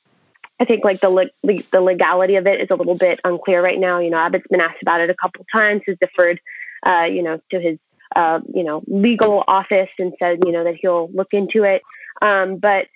I 0.59 0.65
think 0.65 0.85
like 0.85 1.01
the 1.01 1.09
le- 1.09 1.29
the 1.43 1.81
legality 1.81 2.35
of 2.35 2.47
it 2.47 2.61
is 2.61 2.67
a 2.69 2.75
little 2.75 2.95
bit 2.95 3.19
unclear 3.23 3.61
right 3.61 3.79
now. 3.79 3.99
You 3.99 4.09
know, 4.09 4.17
Abbott's 4.17 4.47
been 4.49 4.61
asked 4.61 4.81
about 4.81 5.01
it 5.01 5.09
a 5.09 5.15
couple 5.15 5.45
times, 5.51 5.81
has 5.87 5.97
deferred, 5.99 6.39
uh, 6.85 7.07
you 7.11 7.21
know, 7.21 7.41
to 7.51 7.59
his 7.59 7.77
uh, 8.15 8.39
you 8.53 8.63
know 8.63 8.81
legal 8.87 9.43
office 9.47 9.89
and 9.99 10.13
said 10.17 10.39
you 10.45 10.51
know 10.51 10.63
that 10.63 10.75
he'll 10.75 11.09
look 11.13 11.33
into 11.33 11.63
it. 11.63 11.81
Um, 12.21 12.57
but 12.57 12.87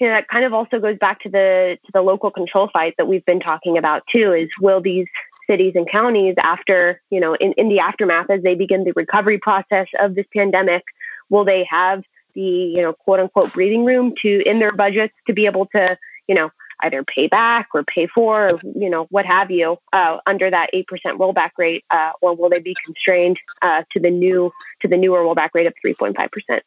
you 0.00 0.08
know, 0.08 0.14
that 0.14 0.28
kind 0.28 0.44
of 0.44 0.52
also 0.52 0.80
goes 0.80 0.98
back 0.98 1.20
to 1.20 1.28
the 1.28 1.78
to 1.84 1.92
the 1.92 2.02
local 2.02 2.30
control 2.30 2.68
fight 2.72 2.94
that 2.98 3.06
we've 3.06 3.24
been 3.24 3.40
talking 3.40 3.78
about 3.78 4.06
too. 4.08 4.32
Is 4.32 4.48
will 4.60 4.80
these 4.80 5.06
cities 5.46 5.74
and 5.76 5.88
counties 5.88 6.34
after 6.38 7.00
you 7.10 7.20
know 7.20 7.34
in, 7.34 7.52
in 7.52 7.68
the 7.68 7.78
aftermath 7.78 8.28
as 8.28 8.42
they 8.42 8.56
begin 8.56 8.82
the 8.82 8.92
recovery 8.96 9.38
process 9.38 9.86
of 10.00 10.16
this 10.16 10.26
pandemic, 10.34 10.82
will 11.30 11.44
they 11.44 11.64
have 11.64 12.02
the 12.34 12.40
you 12.40 12.82
know 12.82 12.92
quote 12.92 13.20
unquote 13.20 13.52
breathing 13.52 13.84
room 13.84 14.12
to 14.22 14.42
in 14.44 14.58
their 14.58 14.72
budgets 14.72 15.14
to 15.28 15.32
be 15.32 15.46
able 15.46 15.66
to 15.66 15.96
you 16.26 16.34
know 16.34 16.50
either 16.80 17.02
pay 17.04 17.26
back 17.26 17.68
or 17.74 17.84
pay 17.84 18.06
for, 18.06 18.48
or, 18.48 18.60
you 18.62 18.90
know, 18.90 19.06
what 19.10 19.26
have 19.26 19.50
you, 19.50 19.78
uh, 19.92 20.18
under 20.26 20.50
that 20.50 20.70
eight 20.72 20.86
percent 20.86 21.18
rollback 21.18 21.50
rate, 21.58 21.84
uh, 21.90 22.12
or 22.20 22.34
will 22.34 22.48
they 22.48 22.58
be 22.58 22.74
constrained 22.84 23.38
uh, 23.62 23.82
to 23.90 24.00
the 24.00 24.10
new 24.10 24.52
to 24.80 24.88
the 24.88 24.96
newer 24.96 25.20
rollback 25.20 25.50
rate 25.54 25.66
of 25.66 25.74
three 25.80 25.94
point 25.94 26.16
five 26.16 26.30
percent? 26.30 26.62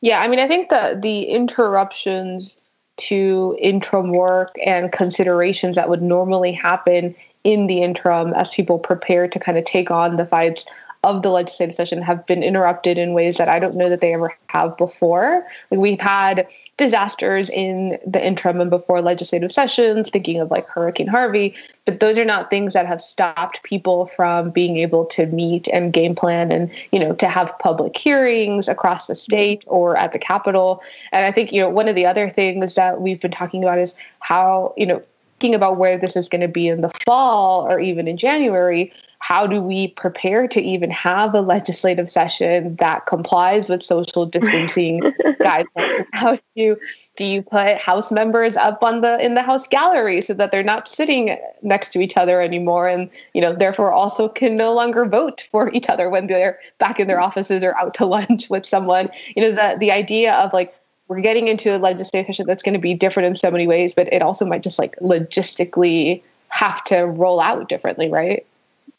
Yeah, 0.00 0.20
I 0.20 0.28
mean, 0.28 0.40
I 0.40 0.48
think 0.48 0.68
the 0.68 0.98
the 1.00 1.22
interruptions 1.24 2.58
to 2.98 3.56
interim 3.60 4.10
work 4.10 4.54
and 4.64 4.92
considerations 4.92 5.76
that 5.76 5.88
would 5.88 6.02
normally 6.02 6.52
happen 6.52 7.14
in 7.44 7.66
the 7.66 7.82
interim 7.82 8.32
as 8.34 8.52
people 8.52 8.78
prepare 8.78 9.26
to 9.26 9.38
kind 9.38 9.58
of 9.58 9.64
take 9.64 9.90
on 9.90 10.16
the 10.16 10.26
fights 10.26 10.66
of 11.04 11.22
the 11.22 11.30
legislative 11.30 11.74
session 11.74 12.00
have 12.00 12.24
been 12.26 12.42
interrupted 12.42 12.96
in 12.96 13.12
ways 13.12 13.36
that 13.36 13.48
I 13.48 13.58
don't 13.58 13.74
know 13.74 13.88
that 13.88 14.00
they 14.00 14.14
ever 14.14 14.32
have 14.46 14.76
before. 14.76 15.44
Like 15.70 15.80
we've 15.80 16.00
had 16.00 16.46
disasters 16.76 17.50
in 17.50 17.98
the 18.06 18.24
interim 18.24 18.60
and 18.60 18.70
before 18.70 19.00
legislative 19.00 19.50
sessions, 19.50 20.10
thinking 20.10 20.40
of 20.40 20.50
like 20.50 20.66
Hurricane 20.68 21.08
Harvey, 21.08 21.54
but 21.84 21.98
those 21.98 22.18
are 22.18 22.24
not 22.24 22.50
things 22.50 22.74
that 22.74 22.86
have 22.86 23.02
stopped 23.02 23.62
people 23.64 24.06
from 24.06 24.50
being 24.50 24.76
able 24.76 25.04
to 25.06 25.26
meet 25.26 25.66
and 25.68 25.92
game 25.92 26.14
plan 26.14 26.52
and, 26.52 26.70
you 26.92 27.00
know, 27.00 27.14
to 27.14 27.28
have 27.28 27.58
public 27.58 27.96
hearings 27.96 28.68
across 28.68 29.08
the 29.08 29.14
state 29.14 29.64
or 29.66 29.96
at 29.96 30.12
the 30.12 30.18
Capitol. 30.18 30.82
And 31.10 31.26
I 31.26 31.32
think, 31.32 31.52
you 31.52 31.60
know, 31.60 31.68
one 31.68 31.88
of 31.88 31.96
the 31.96 32.06
other 32.06 32.30
things 32.30 32.76
that 32.76 33.00
we've 33.00 33.20
been 33.20 33.32
talking 33.32 33.64
about 33.64 33.78
is 33.78 33.96
how, 34.20 34.72
you 34.76 34.86
know, 34.86 35.02
thinking 35.40 35.56
about 35.56 35.76
where 35.76 35.98
this 35.98 36.14
is 36.14 36.28
going 36.28 36.40
to 36.40 36.48
be 36.48 36.68
in 36.68 36.82
the 36.82 36.90
fall 37.04 37.66
or 37.66 37.80
even 37.80 38.06
in 38.06 38.16
January, 38.16 38.92
how 39.22 39.46
do 39.46 39.60
we 39.62 39.86
prepare 39.86 40.48
to 40.48 40.60
even 40.60 40.90
have 40.90 41.32
a 41.32 41.40
legislative 41.40 42.10
session 42.10 42.74
that 42.76 43.06
complies 43.06 43.68
with 43.68 43.80
social 43.80 44.26
distancing 44.26 45.00
guidelines? 45.40 46.06
How 46.12 46.34
do 46.34 46.42
you 46.56 46.76
do 47.16 47.24
you 47.24 47.40
put 47.40 47.80
house 47.80 48.10
members 48.10 48.56
up 48.56 48.82
on 48.82 49.00
the 49.00 49.24
in 49.24 49.34
the 49.34 49.42
house 49.42 49.68
gallery 49.68 50.20
so 50.22 50.34
that 50.34 50.50
they're 50.50 50.64
not 50.64 50.88
sitting 50.88 51.38
next 51.62 51.90
to 51.90 52.00
each 52.00 52.16
other 52.16 52.40
anymore 52.40 52.88
and 52.88 53.08
you 53.32 53.40
know 53.40 53.54
therefore 53.54 53.92
also 53.92 54.28
can 54.28 54.56
no 54.56 54.74
longer 54.74 55.06
vote 55.06 55.46
for 55.52 55.70
each 55.72 55.88
other 55.88 56.10
when 56.10 56.26
they're 56.26 56.58
back 56.78 56.98
in 56.98 57.06
their 57.06 57.20
offices 57.20 57.62
or 57.62 57.78
out 57.78 57.94
to 57.94 58.04
lunch 58.04 58.50
with 58.50 58.66
someone 58.66 59.08
you 59.36 59.42
know 59.42 59.52
the 59.52 59.76
the 59.78 59.92
idea 59.92 60.34
of 60.34 60.52
like 60.52 60.74
we're 61.06 61.20
getting 61.20 61.46
into 61.46 61.76
a 61.76 61.78
legislative 61.78 62.26
session 62.26 62.44
that's 62.44 62.62
going 62.62 62.74
to 62.74 62.80
be 62.80 62.92
different 62.92 63.28
in 63.28 63.36
so 63.36 63.52
many 63.52 63.68
ways 63.68 63.94
but 63.94 64.12
it 64.12 64.20
also 64.20 64.44
might 64.44 64.64
just 64.64 64.80
like 64.80 64.96
logistically 64.96 66.20
have 66.48 66.82
to 66.82 67.02
roll 67.02 67.40
out 67.40 67.68
differently 67.68 68.10
right 68.10 68.44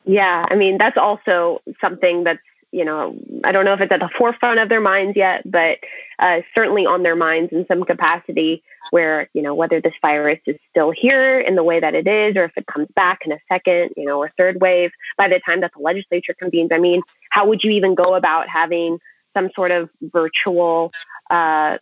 yeah, 0.05 0.45
I 0.49 0.55
mean, 0.55 0.77
that's 0.77 0.97
also 0.97 1.61
something 1.81 2.23
that's, 2.23 2.39
you 2.71 2.83
know, 2.83 3.15
I 3.43 3.51
don't 3.51 3.65
know 3.65 3.73
if 3.73 3.81
it's 3.81 3.91
at 3.91 3.99
the 3.99 4.09
forefront 4.17 4.59
of 4.59 4.67
their 4.67 4.81
minds 4.81 5.15
yet, 5.15 5.49
but 5.49 5.77
uh, 6.17 6.41
certainly 6.55 6.85
on 6.87 7.03
their 7.03 7.15
minds 7.15 7.51
in 7.51 7.67
some 7.67 7.83
capacity 7.83 8.63
where, 8.89 9.29
you 9.33 9.41
know, 9.41 9.53
whether 9.53 9.79
this 9.79 9.93
virus 10.01 10.39
is 10.47 10.57
still 10.71 10.91
here 10.91 11.39
in 11.39 11.55
the 11.55 11.63
way 11.63 11.79
that 11.79 11.93
it 11.93 12.07
is, 12.07 12.35
or 12.35 12.45
if 12.45 12.51
it 12.57 12.65
comes 12.65 12.87
back 12.95 13.25
in 13.25 13.31
a 13.31 13.37
second, 13.47 13.91
you 13.95 14.05
know, 14.05 14.17
or 14.17 14.31
third 14.37 14.59
wave 14.59 14.91
by 15.17 15.27
the 15.27 15.39
time 15.39 15.61
that 15.61 15.71
the 15.75 15.83
legislature 15.83 16.33
convenes. 16.33 16.71
I 16.73 16.79
mean, 16.79 17.01
how 17.29 17.45
would 17.47 17.63
you 17.63 17.71
even 17.71 17.93
go 17.93 18.15
about 18.15 18.49
having 18.49 18.99
some 19.35 19.49
sort 19.55 19.71
of 19.71 19.89
virtual, 20.01 20.91
uh, 21.29 21.77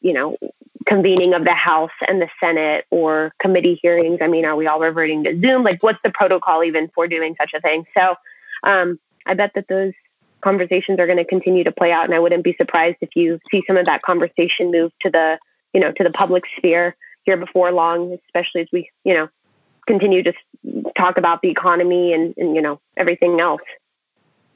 you 0.00 0.12
know, 0.12 0.36
convening 0.86 1.34
of 1.34 1.44
the 1.44 1.54
House 1.54 1.90
and 2.08 2.20
the 2.20 2.28
Senate 2.42 2.86
or 2.90 3.32
committee 3.38 3.78
hearings? 3.82 4.18
I 4.20 4.28
mean, 4.28 4.44
are 4.44 4.56
we 4.56 4.66
all 4.66 4.80
reverting 4.80 5.24
to 5.24 5.40
Zoom? 5.40 5.62
Like, 5.62 5.82
what's 5.82 6.00
the 6.02 6.10
protocol 6.10 6.64
even 6.64 6.90
for 6.94 7.06
doing 7.06 7.36
such 7.40 7.52
a 7.54 7.60
thing? 7.60 7.84
So, 7.96 8.14
um, 8.62 8.98
I 9.26 9.34
bet 9.34 9.52
that 9.54 9.68
those 9.68 9.92
conversations 10.40 10.98
are 10.98 11.06
going 11.06 11.18
to 11.18 11.24
continue 11.24 11.64
to 11.64 11.72
play 11.72 11.92
out, 11.92 12.04
and 12.04 12.14
I 12.14 12.18
wouldn't 12.18 12.44
be 12.44 12.54
surprised 12.54 12.96
if 13.00 13.10
you 13.14 13.38
see 13.50 13.62
some 13.66 13.76
of 13.76 13.86
that 13.86 14.02
conversation 14.02 14.70
move 14.70 14.92
to 15.00 15.10
the, 15.10 15.38
you 15.72 15.80
know, 15.80 15.92
to 15.92 16.04
the 16.04 16.10
public 16.10 16.44
sphere 16.56 16.96
here 17.24 17.36
before 17.36 17.70
long, 17.72 18.16
especially 18.26 18.62
as 18.62 18.68
we, 18.72 18.90
you 19.04 19.14
know, 19.14 19.28
continue 19.86 20.22
to 20.22 20.32
talk 20.96 21.18
about 21.18 21.42
the 21.42 21.48
economy 21.48 22.12
and, 22.12 22.34
and 22.36 22.54
you 22.54 22.62
know 22.62 22.80
everything 22.96 23.40
else. 23.40 23.62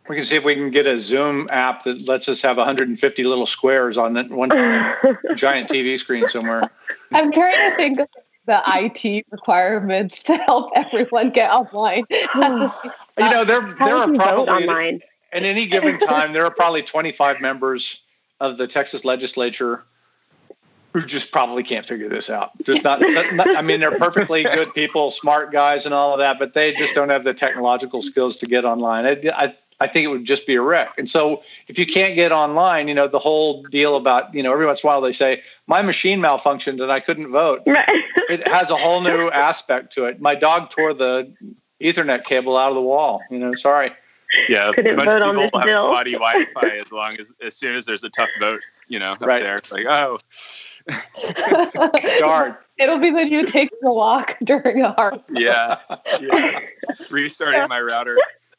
We 0.08 0.16
can 0.16 0.24
see 0.24 0.36
if 0.36 0.44
we 0.44 0.54
can 0.54 0.70
get 0.70 0.86
a 0.86 0.98
Zoom 0.98 1.48
app 1.50 1.84
that 1.84 2.06
lets 2.06 2.28
us 2.28 2.42
have 2.42 2.58
150 2.58 3.24
little 3.24 3.46
squares 3.46 3.96
on 3.96 4.12
that 4.14 4.28
one 4.28 4.50
giant 5.34 5.70
TV 5.70 5.98
screen 5.98 6.28
somewhere. 6.28 6.70
I'm 7.12 7.32
trying 7.32 7.70
to 7.70 7.76
think 7.76 8.00
of 8.00 8.08
the 8.46 8.62
IT 8.66 9.26
requirements 9.30 10.22
to 10.24 10.36
help 10.36 10.72
everyone 10.76 11.30
get 11.30 11.50
online. 11.50 12.04
you 12.10 13.30
know, 13.30 13.44
there 13.44 13.62
there 13.78 13.96
are 13.96 14.12
probably 14.12 14.48
online? 14.48 15.00
at 15.32 15.42
any 15.42 15.66
given 15.66 15.98
time 15.98 16.32
there 16.32 16.44
are 16.44 16.50
probably 16.50 16.82
25 16.82 17.40
members 17.40 18.02
of 18.40 18.58
the 18.58 18.66
Texas 18.66 19.04
legislature 19.04 19.84
who 20.94 21.02
just 21.04 21.32
probably 21.32 21.64
can't 21.64 21.84
figure 21.84 22.08
this 22.08 22.30
out. 22.30 22.52
Just 22.62 22.84
not, 22.84 23.00
not, 23.00 23.56
I 23.56 23.62
mean, 23.62 23.80
they're 23.80 23.98
perfectly 23.98 24.44
good 24.44 24.72
people, 24.74 25.10
smart 25.10 25.50
guys, 25.50 25.86
and 25.86 25.92
all 25.92 26.12
of 26.12 26.18
that, 26.20 26.38
but 26.38 26.54
they 26.54 26.72
just 26.72 26.94
don't 26.94 27.08
have 27.08 27.24
the 27.24 27.34
technological 27.34 28.00
skills 28.00 28.36
to 28.36 28.46
get 28.46 28.64
online. 28.64 29.04
I, 29.04 29.20
I, 29.34 29.54
I 29.80 29.88
think 29.88 30.04
it 30.04 30.08
would 30.08 30.24
just 30.24 30.46
be 30.46 30.54
a 30.54 30.62
wreck. 30.62 30.94
And 30.98 31.08
so 31.08 31.42
if 31.68 31.78
you 31.78 31.86
can't 31.86 32.14
get 32.14 32.32
online, 32.32 32.88
you 32.88 32.94
know, 32.94 33.08
the 33.08 33.18
whole 33.18 33.62
deal 33.64 33.96
about, 33.96 34.32
you 34.34 34.42
know, 34.42 34.52
every 34.52 34.66
once 34.66 34.82
in 34.82 34.88
a 34.88 34.92
while 34.92 35.00
they 35.00 35.12
say, 35.12 35.42
my 35.66 35.82
machine 35.82 36.20
malfunctioned 36.20 36.80
and 36.82 36.92
I 36.92 37.00
couldn't 37.00 37.30
vote. 37.30 37.62
Right. 37.66 38.04
it 38.30 38.46
has 38.46 38.70
a 38.70 38.76
whole 38.76 39.00
new 39.00 39.30
aspect 39.32 39.92
to 39.94 40.04
it. 40.04 40.20
My 40.20 40.34
dog 40.34 40.70
tore 40.70 40.94
the 40.94 41.32
Ethernet 41.80 42.24
cable 42.24 42.56
out 42.56 42.70
of 42.70 42.76
the 42.76 42.82
wall. 42.82 43.20
You 43.30 43.38
know, 43.38 43.54
sorry. 43.54 43.90
Yeah, 44.48 44.72
couldn't 44.72 44.96
vote 44.96 45.22
on 45.22 45.36
this 45.36 45.50
have 45.54 45.64
bill. 45.64 45.82
spotty 45.82 46.12
Wi-Fi 46.12 46.68
as 46.78 46.90
long 46.90 47.16
as 47.20 47.30
as 47.44 47.54
soon 47.54 47.76
as 47.76 47.84
there's 47.84 48.02
a 48.02 48.10
tough 48.10 48.30
vote, 48.40 48.60
you 48.88 48.98
know, 48.98 49.12
up 49.12 49.20
right. 49.20 49.42
there. 49.42 49.58
It's 49.58 49.70
like, 49.70 49.86
oh, 49.86 50.18
darn. 52.18 52.56
It'll 52.76 52.98
be 52.98 53.10
the 53.10 53.24
new 53.24 53.46
taking 53.46 53.78
a 53.84 53.92
walk 53.92 54.36
during 54.42 54.82
a 54.82 54.92
hard. 54.92 55.20
Yeah, 55.30 55.78
yeah. 56.20 56.60
Restarting 57.10 57.68
my 57.68 57.80
router. 57.80 58.18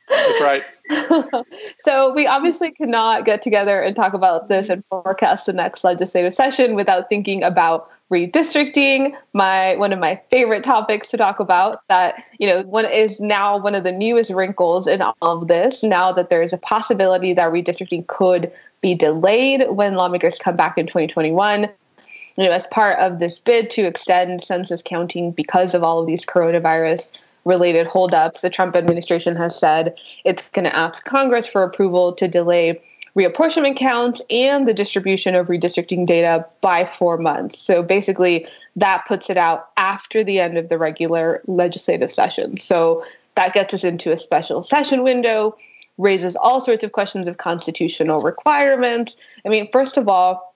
That's 0.09 0.41
right. 0.41 0.63
so 1.77 2.13
we 2.13 2.27
obviously 2.27 2.71
cannot 2.71 3.25
get 3.25 3.41
together 3.41 3.81
and 3.81 3.95
talk 3.95 4.13
about 4.13 4.49
this 4.49 4.69
and 4.69 4.83
forecast 4.89 5.47
the 5.47 5.53
next 5.53 5.83
legislative 5.83 6.33
session 6.33 6.75
without 6.75 7.09
thinking 7.09 7.43
about 7.43 7.89
redistricting 8.11 9.15
my 9.33 9.75
one 9.77 9.91
of 9.91 9.97
my 9.97 10.21
favorite 10.29 10.63
topics 10.63 11.09
to 11.09 11.17
talk 11.17 11.39
about 11.39 11.81
that 11.87 12.23
you 12.37 12.45
know 12.45 12.61
one 12.63 12.85
is 12.85 13.19
now 13.19 13.57
one 13.57 13.73
of 13.73 13.83
the 13.83 13.91
newest 13.91 14.29
wrinkles 14.29 14.85
in 14.85 15.01
all 15.01 15.15
of 15.21 15.47
this 15.47 15.81
now 15.81 16.11
that 16.11 16.29
there 16.29 16.43
is 16.43 16.53
a 16.53 16.57
possibility 16.57 17.33
that 17.33 17.51
redistricting 17.51 18.05
could 18.05 18.51
be 18.81 18.93
delayed 18.93 19.67
when 19.71 19.95
lawmakers 19.95 20.37
come 20.37 20.55
back 20.55 20.77
in 20.77 20.85
2021 20.85 21.63
you 21.63 22.43
know 22.43 22.51
as 22.51 22.67
part 22.67 22.99
of 22.99 23.17
this 23.17 23.39
bid 23.39 23.71
to 23.71 23.87
extend 23.87 24.43
census 24.43 24.83
counting 24.83 25.31
because 25.31 25.73
of 25.73 25.83
all 25.83 25.99
of 25.99 26.05
these 26.05 26.23
coronavirus 26.23 27.11
related 27.45 27.87
holdups, 27.87 28.41
the 28.41 28.49
Trump 28.49 28.75
administration 28.75 29.35
has 29.35 29.57
said 29.57 29.95
it's 30.23 30.49
going 30.49 30.65
to 30.65 30.75
ask 30.75 31.05
Congress 31.05 31.47
for 31.47 31.63
approval 31.63 32.11
to 32.13 32.27
delay 32.27 32.81
reapportionment 33.15 33.77
counts 33.77 34.21
and 34.29 34.67
the 34.67 34.73
distribution 34.73 35.35
of 35.35 35.47
redistricting 35.47 36.05
data 36.05 36.45
by 36.59 36.83
four 36.85 37.17
months. 37.17 37.57
So 37.57 37.81
basically, 37.81 38.45
that 38.75 39.05
puts 39.07 39.29
it 39.29 39.37
out 39.37 39.69
after 39.77 40.23
the 40.23 40.39
end 40.39 40.57
of 40.57 40.67
the 40.67 40.77
regular 40.77 41.41
legislative 41.47 42.11
session. 42.11 42.57
So 42.57 43.05
that 43.35 43.53
gets 43.53 43.73
us 43.73 43.83
into 43.83 44.11
a 44.11 44.17
special 44.17 44.63
session 44.63 45.03
window, 45.03 45.55
raises 45.97 46.35
all 46.35 46.59
sorts 46.59 46.83
of 46.83 46.91
questions 46.91 47.27
of 47.29 47.37
constitutional 47.37 48.21
requirements. 48.21 49.15
I 49.45 49.49
mean, 49.49 49.69
first 49.71 49.97
of 49.97 50.09
all, 50.09 50.53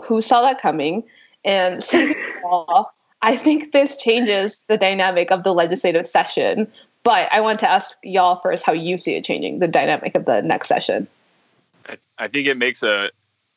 who 0.00 0.22
saw 0.22 0.40
that 0.42 0.60
coming? 0.60 1.04
And 1.44 1.82
second 1.82 2.16
of 2.38 2.44
all, 2.44 2.94
I 3.22 3.36
think 3.36 3.72
this 3.72 3.96
changes 3.96 4.62
the 4.68 4.76
dynamic 4.76 5.30
of 5.30 5.42
the 5.42 5.52
legislative 5.52 6.06
session. 6.06 6.70
But 7.02 7.28
I 7.32 7.40
want 7.40 7.58
to 7.60 7.70
ask 7.70 7.98
y'all 8.02 8.36
first 8.36 8.64
how 8.64 8.72
you 8.72 8.98
see 8.98 9.14
it 9.14 9.24
changing 9.24 9.60
the 9.60 9.68
dynamic 9.68 10.14
of 10.14 10.26
the 10.26 10.42
next 10.42 10.68
session. 10.68 11.06
I, 12.18 12.28
think 12.28 12.46
it 12.46 12.58
makes 12.58 12.82
a 12.82 13.10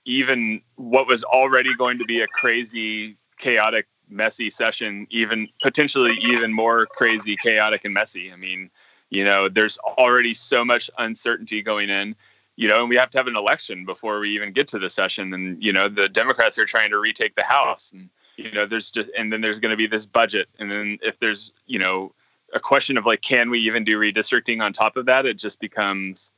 even 0.06 0.62
what 0.76 1.06
was 1.06 1.24
already 1.26 1.76
going 1.76 1.98
to 1.98 2.06
be 2.06 2.22
a 2.22 2.28
crazy, 2.28 3.18
chaotic, 3.40 3.88
messy 4.10 4.50
session 4.50 5.06
even 5.10 5.50
potentially 5.62 6.18
even 6.22 6.54
more 6.54 6.86
crazy, 6.86 7.36
chaotic, 7.36 7.84
and 7.84 7.94
messy. 7.94 8.32
I 8.32 8.38
mean, 8.38 8.70
you 9.10 9.26
know, 9.26 9.50
there's 9.50 9.78
already 9.80 10.34
so 10.34 10.64
much 10.64 10.90
uncertainty 10.98 11.62
going 11.62 11.90
in 11.90 12.16
you 12.58 12.68
know, 12.68 12.82
and 12.82 12.90
we 12.90 12.96
have 12.96 13.10
to 13.10 13.18
have 13.18 13.28
an 13.28 13.36
election 13.36 13.86
before 13.86 14.20
we 14.20 14.30
even 14.30 14.52
get 14.52 14.68
to 14.68 14.78
the 14.78 14.90
session. 14.90 15.34
And 15.34 15.64
you 15.64 15.74
know, 15.74 15.88
the 15.88 16.10
Democrats 16.10 16.58
are 16.58 16.66
trying 16.66 16.92
to 16.92 17.00
retake 17.00 17.36
the 17.36 17.44
House, 17.44 17.92
and 17.92 18.10
you 18.38 18.52
know 18.52 18.66
there's 18.66 18.90
just 18.90 19.10
and 19.18 19.32
then 19.32 19.42
there's 19.42 19.60
going 19.60 19.72
to 19.72 19.78
be 19.78 19.88
this 19.88 20.06
budget 20.06 20.48
and 20.60 20.72
then 20.72 20.98
if 21.02 21.20
there's 21.20 21.52
you 21.68 21.80
know 21.80 22.12
a 22.54 22.60
question 22.60 22.98
of 22.98 23.06
like 23.06 23.22
can 23.22 23.50
we 23.50 23.60
even 23.60 23.84
do 23.84 24.00
redistricting 24.00 24.62
on 24.62 24.74
top 24.74 24.98
of 24.98 25.06
that 25.06 25.26
it 25.26 25.38
just 25.38 25.60
becomes 25.60 26.32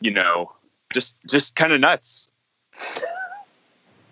you 0.00 0.10
know 0.10 0.50
just 0.92 1.16
just 1.26 1.56
kind 1.56 1.72
of 1.72 1.80
nuts 1.80 2.28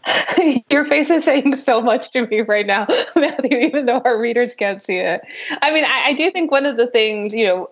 Your 0.71 0.85
face 0.85 1.11
is 1.11 1.25
saying 1.25 1.57
so 1.57 1.81
much 1.81 2.11
to 2.11 2.27
me 2.27 2.41
right 2.41 2.67
now, 2.67 2.87
Matthew, 3.17 3.59
even 3.59 3.87
though 3.87 4.03
our 4.05 4.19
readers 4.19 4.55
can't 4.55 4.83
see 4.83 4.97
it. 4.97 5.23
I 5.61 5.73
mean, 5.73 5.85
I, 5.85 6.07
I, 6.07 6.13
do 6.13 6.31
think 6.31 6.51
one 6.51 6.67
of 6.67 6.77
the 6.77 6.87
things, 6.87 7.35
you 7.35 7.47
know, 7.47 7.71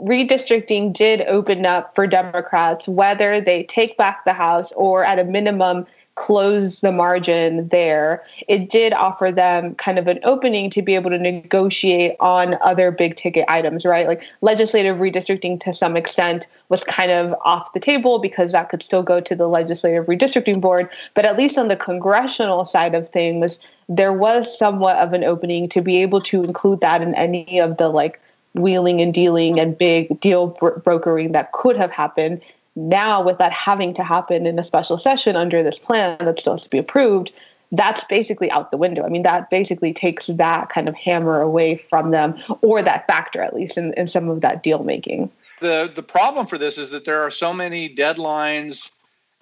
redistricting 0.00 0.92
did 0.92 1.22
open 1.22 1.64
up 1.64 1.94
for 1.94 2.06
Democrats, 2.06 2.88
whether 2.88 3.40
they 3.40 3.62
take 3.64 3.96
back 3.96 4.24
the 4.24 4.32
House 4.32 4.72
or 4.72 5.04
at 5.04 5.18
a 5.18 5.24
minimum 5.24 5.86
close 6.16 6.80
the 6.80 6.92
margin 6.92 7.68
there, 7.68 8.22
it 8.46 8.70
did 8.70 8.92
offer 8.92 9.32
them 9.32 9.74
kind 9.74 9.98
of 9.98 10.06
an 10.06 10.20
opening 10.22 10.70
to 10.70 10.80
be 10.80 10.94
able 10.94 11.10
to 11.10 11.18
negotiate 11.18 12.16
on 12.20 12.56
other 12.60 12.90
big 12.90 13.16
ticket 13.16 13.44
items, 13.48 13.84
right? 13.84 14.06
Like 14.06 14.24
legislative 14.40 14.98
redistricting 14.98 15.58
to 15.60 15.74
some 15.74 15.96
extent 15.96 16.46
was 16.68 16.84
kind 16.84 17.10
of 17.10 17.34
off 17.44 17.72
the 17.72 17.80
table 17.80 18.18
because 18.18 18.52
that 18.52 18.68
could 18.68 18.82
still 18.82 19.02
go 19.02 19.20
to 19.20 19.34
the 19.34 19.48
legislative 19.48 20.06
redistricting 20.06 20.60
board. 20.60 20.88
But 21.14 21.26
at 21.26 21.36
least 21.36 21.58
on 21.58 21.68
the 21.68 21.76
congressional 21.76 22.64
side 22.64 22.94
of 22.94 23.08
things, 23.08 23.58
there 23.88 24.12
was 24.12 24.56
somewhat 24.56 24.96
of 24.96 25.12
an 25.12 25.24
opening 25.24 25.68
to 25.70 25.80
be 25.80 26.00
able 26.02 26.20
to 26.22 26.44
include 26.44 26.80
that 26.80 27.02
in 27.02 27.14
any 27.14 27.58
of 27.58 27.76
the 27.76 27.88
like 27.88 28.20
wheeling 28.54 29.00
and 29.00 29.12
dealing 29.12 29.58
and 29.58 29.76
big 29.76 30.20
deal 30.20 30.46
bro- 30.46 30.78
brokering 30.78 31.32
that 31.32 31.50
could 31.52 31.76
have 31.76 31.90
happened 31.90 32.40
now 32.76 33.22
with 33.22 33.38
that 33.38 33.52
having 33.52 33.94
to 33.94 34.04
happen 34.04 34.46
in 34.46 34.58
a 34.58 34.64
special 34.64 34.98
session 34.98 35.36
under 35.36 35.62
this 35.62 35.78
plan 35.78 36.16
that 36.20 36.38
still 36.38 36.54
has 36.54 36.62
to 36.62 36.70
be 36.70 36.78
approved 36.78 37.32
that's 37.76 38.04
basically 38.04 38.50
out 38.50 38.70
the 38.70 38.76
window. 38.76 39.04
I 39.04 39.08
mean 39.08 39.22
that 39.22 39.50
basically 39.50 39.92
takes 39.92 40.26
that 40.26 40.68
kind 40.68 40.88
of 40.88 40.94
hammer 40.94 41.40
away 41.40 41.76
from 41.76 42.10
them 42.10 42.36
or 42.62 42.82
that 42.82 43.06
factor 43.06 43.42
at 43.42 43.54
least 43.54 43.76
in, 43.76 43.92
in 43.94 44.06
some 44.06 44.28
of 44.28 44.40
that 44.42 44.62
deal 44.62 44.84
making. 44.84 45.30
The 45.60 45.90
the 45.94 46.02
problem 46.02 46.46
for 46.46 46.58
this 46.58 46.78
is 46.78 46.90
that 46.90 47.04
there 47.04 47.22
are 47.22 47.30
so 47.30 47.52
many 47.52 47.94
deadlines 47.94 48.90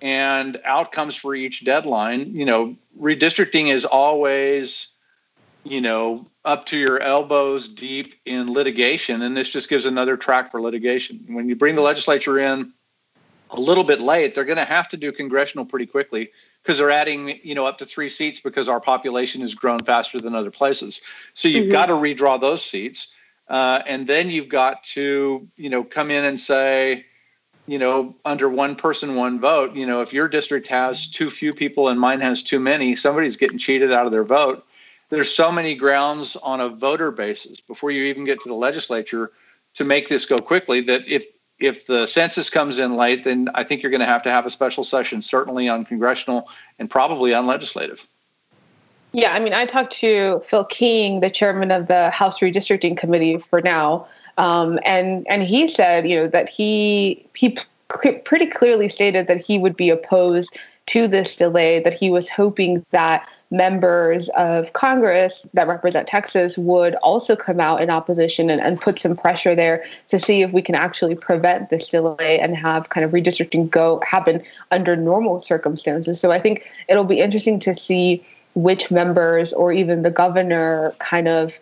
and 0.01 0.61
outcomes 0.65 1.15
for 1.15 1.35
each 1.35 1.65
deadline. 1.65 2.35
You 2.35 2.45
know 2.45 2.77
redistricting 3.01 3.69
is 3.69 3.85
always 3.85 4.89
you 5.65 5.81
know 5.81 6.27
up 6.45 6.67
to 6.67 6.77
your 6.77 7.01
elbows 7.01 7.69
deep 7.69 8.15
in 8.25 8.53
litigation 8.53 9.23
and 9.23 9.37
this 9.37 9.49
just 9.49 9.69
gives 9.69 9.87
another 9.87 10.17
track 10.17 10.51
for 10.51 10.61
litigation. 10.61 11.25
When 11.29 11.49
you 11.49 11.57
bring 11.57 11.75
the 11.75 11.83
legislature 11.83 12.39
in 12.39 12.73
a 13.53 13.61
little 13.61 13.85
bit 13.85 14.01
late, 14.01 14.35
they're 14.35 14.45
going 14.45 14.57
to 14.57 14.65
have 14.65 14.89
to 14.91 14.97
do 14.97 15.13
congressional 15.13 15.65
pretty 15.65 15.87
quickly 15.87 16.31
because 16.63 16.79
they're 16.79 16.91
adding, 16.91 17.41
you 17.43 17.55
know, 17.55 17.67
up 17.67 17.79
to 17.79 17.87
three 17.87 18.09
seats 18.09 18.41
because 18.41 18.69
our 18.69 18.81
population 18.81 19.41
has 19.41 19.55
grown 19.55 19.81
faster 19.81 20.21
than 20.21 20.35
other 20.35 20.51
places. 20.51 21.01
So 21.35 21.49
you've 21.49 21.65
mm-hmm. 21.65 21.73
got 21.73 21.87
to 21.87 21.93
redraw 21.93 22.41
those 22.41 22.65
seats, 22.65 23.15
uh, 23.49 23.83
and 23.87 24.07
then 24.07 24.31
you've 24.31 24.49
got 24.49 24.83
to, 24.85 25.47
you 25.57 25.69
know, 25.69 25.85
come 25.85 26.11
in 26.11 26.25
and 26.25 26.39
say, 26.39 27.05
you 27.67 27.79
know, 27.79 28.15
under 28.25 28.49
one 28.49 28.75
person, 28.75 29.15
one 29.15 29.39
vote. 29.39 29.75
You 29.75 29.87
know, 29.87 30.01
if 30.01 30.13
your 30.13 30.29
district 30.29 30.69
has 30.69 31.09
too 31.09 31.31
few 31.31 31.53
people 31.53 31.89
and 31.89 31.99
mine 31.99 32.21
has 32.21 32.43
too 32.43 32.59
many, 32.59 32.97
somebody's 32.97 33.37
getting 33.37 33.59
cheated 33.59 33.93
out 33.93 34.07
of 34.07 34.13
their 34.13 34.25
vote. 34.25 34.65
There's 35.11 35.31
so 35.31 35.53
many 35.53 35.75
grounds 35.75 36.37
on 36.37 36.61
a 36.61 36.69
voter 36.69 37.11
basis 37.11 37.61
before 37.61 37.91
you 37.91 38.05
even 38.05 38.25
get 38.25 38.41
to 38.43 38.49
the 38.49 38.55
legislature 38.55 39.31
to 39.75 39.85
make 39.85 40.09
this 40.09 40.27
go 40.27 40.39
quickly 40.39 40.81
that 40.83 41.07
if 41.07 41.25
if 41.63 41.87
the 41.87 42.07
census 42.07 42.51
comes 42.51 42.79
in 42.79 42.97
late, 42.97 43.25
then 43.25 43.49
I 43.55 43.63
think 43.63 43.83
you're 43.83 43.91
going 43.91 44.01
to 44.01 44.07
have 44.07 44.23
to 44.25 44.31
have 44.31 44.45
a 44.45 44.51
special 44.51 44.85
session, 44.85 45.23
certainly 45.23 45.69
on 45.69 45.85
congressional 45.85 46.49
and 46.79 46.91
probably 46.91 47.33
on 47.33 47.47
legislative. 47.47 48.07
Yeah, 49.13 49.33
I 49.33 49.41
mean, 49.41 49.53
I 49.53 49.67
talked 49.67 49.93
to 49.95 50.43
Phil 50.47 50.65
King, 50.65 51.21
the 51.21 51.31
chairman 51.31 51.71
of 51.71 51.87
the 51.87 52.11
House 52.11 52.41
Redistricting 52.41 52.97
Committee 52.97 53.39
for 53.39 53.61
now, 53.61 54.07
um, 54.39 54.79
and 54.87 55.27
and 55.29 55.43
he 55.43 55.69
said, 55.69 56.09
you 56.09 56.17
know, 56.17 56.27
that 56.29 56.49
he 56.49 57.25
he 57.35 57.57
pretty 58.25 58.47
clearly 58.47 58.89
stated 58.89 59.27
that 59.27 59.43
he 59.43 59.59
would 59.59 59.77
be 59.77 59.91
opposed 59.91 60.59
to 60.87 61.07
this 61.07 61.37
delay. 61.37 61.79
That 61.79 61.93
he 61.93 62.11
was 62.11 62.31
hoping 62.31 62.87
that 62.91 63.29
members 63.53 64.31
of 64.31 64.73
Congress 64.73 65.47
that 65.53 65.69
represent 65.69 66.09
Texas 66.09 66.57
would 66.57 66.95
also 66.97 67.37
come 67.37 67.61
out 67.61 67.83
in 67.83 67.91
opposition 67.91 68.49
and, 68.49 68.61
and 68.63 68.81
put 68.81 68.99
some 68.99 69.15
pressure 69.15 69.55
there 69.55 69.85
to 70.09 70.19
see 70.19 70.41
if 70.41 70.51
we 70.53 70.63
can 70.63 70.75
actually 70.75 71.15
prevent 71.15 71.69
this 71.69 71.87
delay 71.87 72.41
and 72.41 72.57
have 72.57 72.89
kind 72.89 73.05
of 73.05 73.11
redistricting 73.13 73.71
go 73.71 74.01
happen 74.05 74.43
under 74.71 74.97
normal 74.97 75.39
circumstances. 75.39 76.19
So 76.19 76.33
I 76.33 76.39
think 76.39 76.67
it'll 76.89 77.05
be 77.05 77.21
interesting 77.21 77.59
to 77.61 77.75
see 77.75 78.25
which 78.55 78.91
members 78.91 79.53
or 79.53 79.71
even 79.71 80.01
the 80.01 80.11
governor 80.11 80.95
kind 80.99 81.29
of 81.29 81.59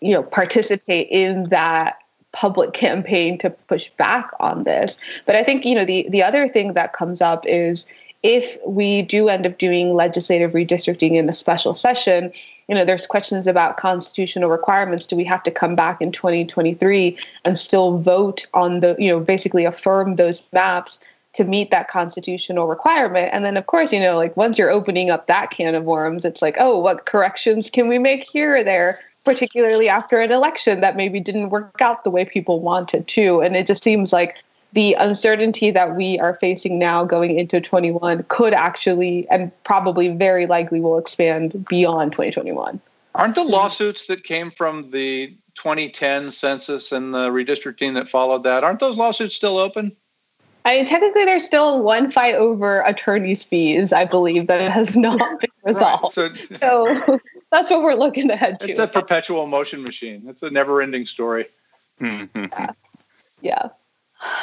you 0.00 0.12
know 0.12 0.22
participate 0.22 1.08
in 1.10 1.44
that 1.44 1.98
public 2.32 2.72
campaign 2.74 3.38
to 3.38 3.50
push 3.50 3.90
back 3.90 4.30
on 4.40 4.64
this 4.64 4.98
but 5.26 5.36
i 5.36 5.44
think 5.44 5.66
you 5.66 5.74
know 5.74 5.84
the 5.84 6.06
the 6.08 6.22
other 6.22 6.48
thing 6.48 6.72
that 6.72 6.94
comes 6.94 7.20
up 7.20 7.44
is 7.46 7.86
if 8.22 8.56
we 8.66 9.02
do 9.02 9.28
end 9.28 9.46
up 9.46 9.58
doing 9.58 9.94
legislative 9.94 10.52
redistricting 10.52 11.16
in 11.16 11.28
a 11.28 11.32
special 11.32 11.74
session, 11.74 12.32
you 12.68 12.74
know, 12.74 12.84
there's 12.84 13.06
questions 13.06 13.46
about 13.46 13.76
constitutional 13.76 14.48
requirements. 14.48 15.06
Do 15.06 15.16
we 15.16 15.24
have 15.24 15.42
to 15.42 15.50
come 15.50 15.74
back 15.74 16.00
in 16.00 16.12
2023 16.12 17.18
and 17.44 17.58
still 17.58 17.98
vote 17.98 18.46
on 18.54 18.80
the, 18.80 18.94
you 18.98 19.08
know, 19.08 19.20
basically 19.20 19.64
affirm 19.64 20.16
those 20.16 20.42
maps 20.52 21.00
to 21.34 21.44
meet 21.44 21.70
that 21.70 21.88
constitutional 21.88 22.68
requirement? 22.68 23.30
And 23.32 23.44
then, 23.44 23.56
of 23.56 23.66
course, 23.66 23.92
you 23.92 24.00
know, 24.00 24.16
like 24.16 24.36
once 24.36 24.56
you're 24.56 24.70
opening 24.70 25.10
up 25.10 25.26
that 25.26 25.50
can 25.50 25.74
of 25.74 25.84
worms, 25.84 26.24
it's 26.24 26.40
like, 26.40 26.56
oh, 26.60 26.78
what 26.78 27.06
corrections 27.06 27.68
can 27.70 27.88
we 27.88 27.98
make 27.98 28.22
here 28.22 28.56
or 28.56 28.62
there? 28.62 29.00
particularly 29.24 29.88
after 29.88 30.20
an 30.20 30.32
election 30.32 30.80
that 30.80 30.96
maybe 30.96 31.20
didn't 31.20 31.50
work 31.50 31.80
out 31.80 32.02
the 32.04 32.10
way 32.10 32.24
people 32.24 32.60
wanted 32.60 33.06
to. 33.06 33.40
And 33.40 33.54
it 33.56 33.66
just 33.66 33.82
seems 33.82 34.12
like 34.12 34.42
the 34.72 34.94
uncertainty 34.94 35.70
that 35.70 35.96
we 35.96 36.18
are 36.18 36.34
facing 36.34 36.78
now 36.78 37.04
going 37.04 37.38
into 37.38 37.60
21 37.60 38.24
could 38.28 38.54
actually 38.54 39.26
and 39.30 39.52
probably 39.64 40.08
very 40.08 40.46
likely 40.46 40.80
will 40.80 40.98
expand 40.98 41.66
beyond 41.66 42.12
2021. 42.12 42.80
Aren't 43.14 43.34
the 43.34 43.42
hmm. 43.42 43.50
lawsuits 43.50 44.06
that 44.06 44.24
came 44.24 44.50
from 44.50 44.90
the 44.90 45.36
2010 45.54 46.30
census 46.30 46.92
and 46.92 47.12
the 47.12 47.28
redistricting 47.28 47.94
that 47.94 48.08
followed 48.08 48.44
that, 48.44 48.64
aren't 48.64 48.80
those 48.80 48.96
lawsuits 48.96 49.36
still 49.36 49.58
open? 49.58 49.94
I 50.64 50.76
mean, 50.76 50.86
technically, 50.86 51.24
there's 51.24 51.44
still 51.44 51.82
one 51.82 52.10
fight 52.10 52.36
over 52.36 52.82
attorney's 52.82 53.42
fees, 53.42 53.92
I 53.92 54.04
believe, 54.04 54.46
that 54.46 54.70
has 54.70 54.96
not 54.96 55.40
been 55.40 55.50
resolved. 55.64 56.16
Right. 56.16 56.36
So, 56.36 56.94
so, 56.96 57.20
that's 57.50 57.70
what 57.70 57.82
we're 57.82 57.94
looking 57.94 58.30
ahead 58.30 58.60
to. 58.60 58.70
It's 58.70 58.78
a 58.78 58.86
perpetual 58.86 59.46
motion 59.46 59.82
machine. 59.82 60.22
It's 60.28 60.42
a 60.42 60.50
never 60.50 60.80
ending 60.80 61.04
story. 61.04 61.46
Mm-hmm. 62.00 62.44
Yeah. 62.44 62.70
yeah. 63.40 63.68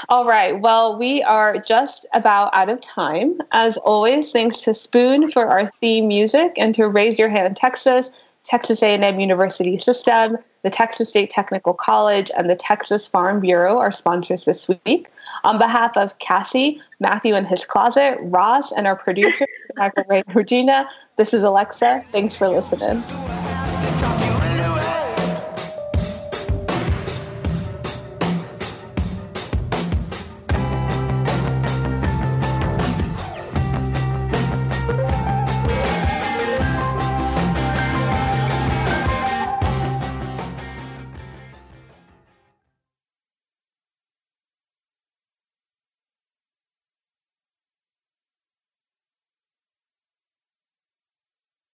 All 0.09 0.25
right. 0.25 0.59
Well, 0.59 0.97
we 0.97 1.23
are 1.23 1.57
just 1.57 2.05
about 2.13 2.53
out 2.53 2.69
of 2.69 2.81
time. 2.81 3.39
As 3.51 3.77
always, 3.77 4.31
thanks 4.31 4.59
to 4.59 4.73
Spoon 4.73 5.29
for 5.29 5.47
our 5.47 5.69
theme 5.81 6.07
music 6.07 6.53
and 6.57 6.73
to 6.75 6.87
Raise 6.87 7.19
Your 7.19 7.29
Hand 7.29 7.55
Texas, 7.55 8.11
Texas 8.43 8.81
A&M 8.81 9.19
University 9.19 9.77
System, 9.77 10.37
the 10.63 10.69
Texas 10.69 11.09
State 11.09 11.29
Technical 11.29 11.73
College, 11.73 12.31
and 12.37 12.49
the 12.49 12.55
Texas 12.55 13.07
Farm 13.07 13.39
Bureau 13.39 13.77
are 13.77 13.91
sponsors 13.91 14.45
this 14.45 14.67
week. 14.85 15.09
On 15.43 15.57
behalf 15.57 15.95
of 15.95 16.17
Cassi, 16.19 16.79
Matthew 16.99 17.35
in 17.35 17.45
his 17.45 17.65
closet, 17.65 18.17
Ross, 18.21 18.71
and 18.71 18.87
our 18.87 18.95
producer, 18.95 19.45
Regina, 20.33 20.89
this 21.15 21.33
is 21.33 21.43
Alexa. 21.43 22.03
Thanks 22.11 22.35
for 22.35 22.49
listening. 22.49 23.03